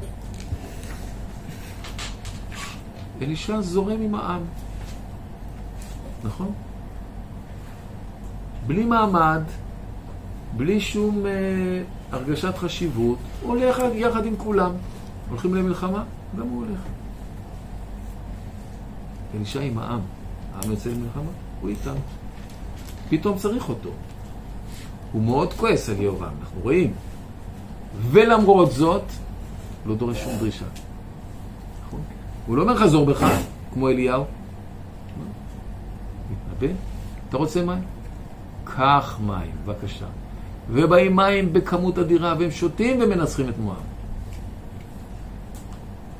אלישע 3.23 3.61
זורם 3.61 4.03
עם 4.03 4.15
העם, 4.15 4.43
נכון? 6.25 6.53
בלי 8.67 8.85
מעמד, 8.85 9.43
בלי 10.57 10.81
שום 10.81 11.27
אה, 11.27 11.83
הרגשת 12.13 12.57
חשיבות, 12.57 13.19
הולך 13.43 13.83
יחד 13.95 14.27
עם 14.27 14.37
כולם. 14.37 14.71
הולכים 15.29 15.55
למלחמה, 15.55 16.05
גם 16.39 16.49
הוא 16.49 16.65
הולך. 16.65 16.81
אלישע 19.35 19.61
עם 19.61 19.79
העם. 19.79 20.01
העם 20.55 20.71
יוצא 20.71 20.91
למלחמה, 20.91 21.31
הוא 21.61 21.71
איתם. 21.71 21.95
פתאום 23.09 23.39
צריך 23.39 23.69
אותו. 23.69 23.91
הוא 25.13 25.23
מאוד 25.23 25.53
כועס 25.53 25.89
על 25.89 26.01
יהורם, 26.01 26.33
אנחנו 26.41 26.61
רואים. 26.63 26.93
ולמרות 28.11 28.73
זאת, 28.73 29.03
לא 29.87 29.95
דורש 29.95 30.25
שום 30.25 30.33
דרישה. 30.39 30.65
נכון? 31.87 32.01
הוא 32.47 32.57
לא 32.57 32.63
אומר 32.63 32.77
חזור 32.77 33.07
בך, 33.07 33.27
כמו 33.75 33.89
אליהו. 33.89 34.25
מתנבא, 36.31 36.75
אתה 37.29 37.37
רוצה 37.37 37.65
מים? 37.65 37.83
קח 38.65 39.19
מים, 39.27 39.51
בבקשה. 39.65 40.07
ובאים 40.71 41.17
מים 41.17 41.53
בכמות 41.53 41.99
אדירה, 41.99 42.35
והם 42.39 42.51
שותים 42.51 42.99
ומנצחים 43.03 43.49
את 43.49 43.59
מואב. 43.59 43.92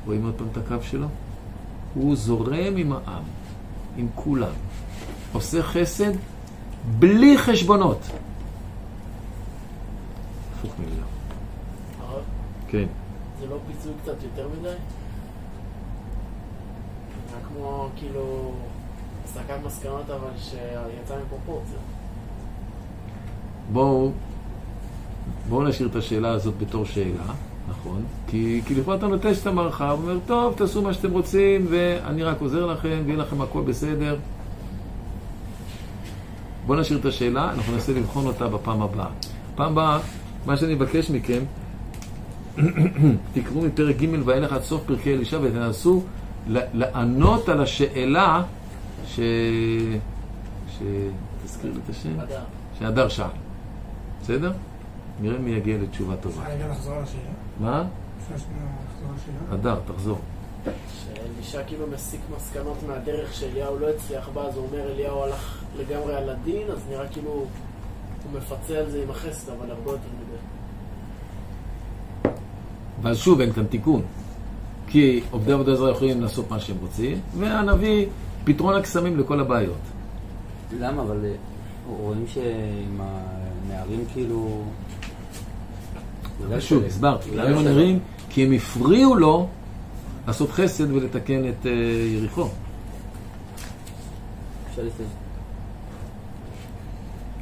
רואים 0.05 0.25
עוד 0.25 0.33
פעם 0.37 0.47
את 0.51 0.57
הקו 0.57 0.83
שלו? 0.83 1.07
הוא 1.93 2.15
זורם 2.15 2.77
עם 2.77 2.93
העם, 2.93 3.23
עם 3.97 4.07
כולם. 4.15 4.53
עושה 5.33 5.63
חסד 5.63 6.11
בלי 6.99 7.37
חשבונות. 7.37 7.99
הפוך 10.57 10.73
מלילה. 10.79 11.05
הרב, 11.99 12.23
כן. 12.67 12.85
זה 13.39 13.47
לא 13.47 13.57
פיצוי 13.67 13.91
קצת 14.01 14.23
יותר 14.23 14.47
מדי? 14.59 14.67
היה 14.67 14.77
כמו 17.47 17.89
כאילו 17.95 18.51
הסקת 19.25 19.57
מסקנות 19.65 20.09
אבל 20.09 20.29
שיצא 20.37 21.15
מפרופורציה. 21.25 21.77
בואו, 23.71 24.11
בואו 25.49 25.63
נשאיר 25.63 25.87
את 25.87 25.95
השאלה 25.95 26.31
הזאת 26.31 26.57
בתור 26.57 26.85
שאלה, 26.85 27.33
נכון? 27.69 28.03
כי, 28.27 28.61
כי 28.65 28.75
לכאורה 28.75 28.97
אתה 28.97 29.07
נוטש 29.07 29.41
את 29.41 29.47
המרחב, 29.47 29.97
אומר, 30.01 30.17
טוב, 30.25 30.53
תעשו 30.57 30.81
מה 30.81 30.93
שאתם 30.93 31.11
רוצים, 31.11 31.65
ואני 31.69 32.23
רק 32.23 32.41
עוזר 32.41 32.65
לכם, 32.65 33.01
ויהיה 33.05 33.17
לכם 33.17 33.41
הכל 33.41 33.61
בסדר. 33.61 34.17
בואו 36.65 36.79
נשאיר 36.79 36.99
את 36.99 37.05
השאלה, 37.05 37.51
אנחנו 37.51 37.73
ננסה 37.73 37.93
לבחון 37.93 38.25
אותה 38.25 38.47
בפעם 38.47 38.81
הבאה. 38.81 39.07
פעם 39.55 39.71
הבאה, 39.71 39.99
מה 40.45 40.57
שאני 40.57 40.75
מבקש 40.75 41.09
מכם, 41.09 41.39
תקראו 43.33 43.61
מפרק 43.61 43.95
ג' 43.95 44.07
ואילך 44.25 44.53
עד 44.53 44.61
סוף 44.61 44.83
פרקי 44.85 45.13
אלישע 45.13 45.39
ותנסו 45.41 46.03
לענות 46.47 47.49
על 47.49 47.61
השאלה 47.61 48.43
ש... 49.07 49.19
ש... 50.69 50.81
תזכיר 51.45 51.71
לי 51.71 51.79
את 51.85 51.89
השם? 51.89 52.09
שהדר 52.79 53.09
שאל. 53.09 53.25
בסדר? 54.21 54.51
נראה 55.21 55.39
מי 55.39 55.51
יגיע 55.51 55.77
לתשובה 55.77 56.15
טובה. 56.15 56.41
אפשר 56.41 56.53
רגע 56.53 56.67
לחזור 56.71 56.93
על 56.93 57.03
השאלה? 57.03 57.42
מה? 57.59 57.83
הדר, 59.51 59.79
תחזור. 59.87 60.17
שאלישע 60.65 61.63
כאילו 61.63 61.87
מסיק 61.87 62.21
מסקנות 62.35 62.77
מהדרך 62.87 63.33
שאליהו 63.33 63.79
לא 63.79 63.89
הצליח 63.89 64.29
בה, 64.33 64.41
אז 64.41 64.57
הוא 64.57 64.65
אומר 64.65 64.91
אליהו 64.91 65.23
הלך 65.23 65.63
לגמרי 65.77 66.15
על 66.15 66.29
הדין, 66.29 66.67
אז 66.71 66.79
נראה 66.89 67.07
כאילו 67.07 67.29
הוא 67.31 67.47
מפצה 68.37 68.77
על 68.77 68.89
זה 68.89 69.03
עם 69.03 69.09
החסד, 69.09 69.49
אבל 69.49 69.71
הרבה 69.71 69.91
יותר 69.91 70.07
מדי. 70.19 70.37
ואז 73.01 73.17
שוב 73.17 73.41
אין 73.41 73.53
כאן 73.53 73.65
תיקון. 73.65 74.01
כי 74.87 75.21
עובדי 75.31 75.51
עבודה 75.51 75.75
זרה 75.75 75.91
יכולים 75.91 76.21
לעשות 76.21 76.51
מה 76.51 76.59
שהם 76.59 76.77
רוצים, 76.81 77.19
והנביא, 77.37 78.05
פתרון 78.43 78.75
הקסמים 78.75 79.19
לכל 79.19 79.39
הבעיות. 79.39 79.77
למה? 80.79 81.01
אבל 81.01 81.25
אה, 81.25 81.35
רואים 81.87 82.25
שעם 82.27 83.01
הנערים 83.01 84.05
כאילו... 84.13 84.63
שוב, 86.59 86.83
הסברתי. 86.83 87.29
אולי 87.29 87.47
הם 87.47 87.53
בסדר. 87.53 87.71
נראים? 87.71 87.99
כי 88.29 88.45
הם 88.45 88.53
הפריעו 88.53 89.15
לו 89.15 89.47
לעשות 90.27 90.51
חסד 90.51 90.91
ולתקן 90.91 91.49
את 91.49 91.65
אה, 91.65 91.71
יריחו. 92.15 92.47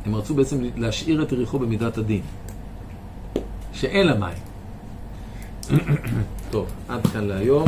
הם 0.06 0.16
רצו 0.16 0.34
בעצם 0.34 0.58
להשאיר 0.76 1.24
את 1.24 1.32
יריחו 1.32 1.60
במידת 1.60 1.98
הדין. 1.98 2.22
שאין 3.74 4.08
לה 4.08 4.14
מים. 4.14 4.52
טוב, 6.52 6.68
עד 6.88 7.08
כאן 7.08 7.24
להיום. 7.28 7.66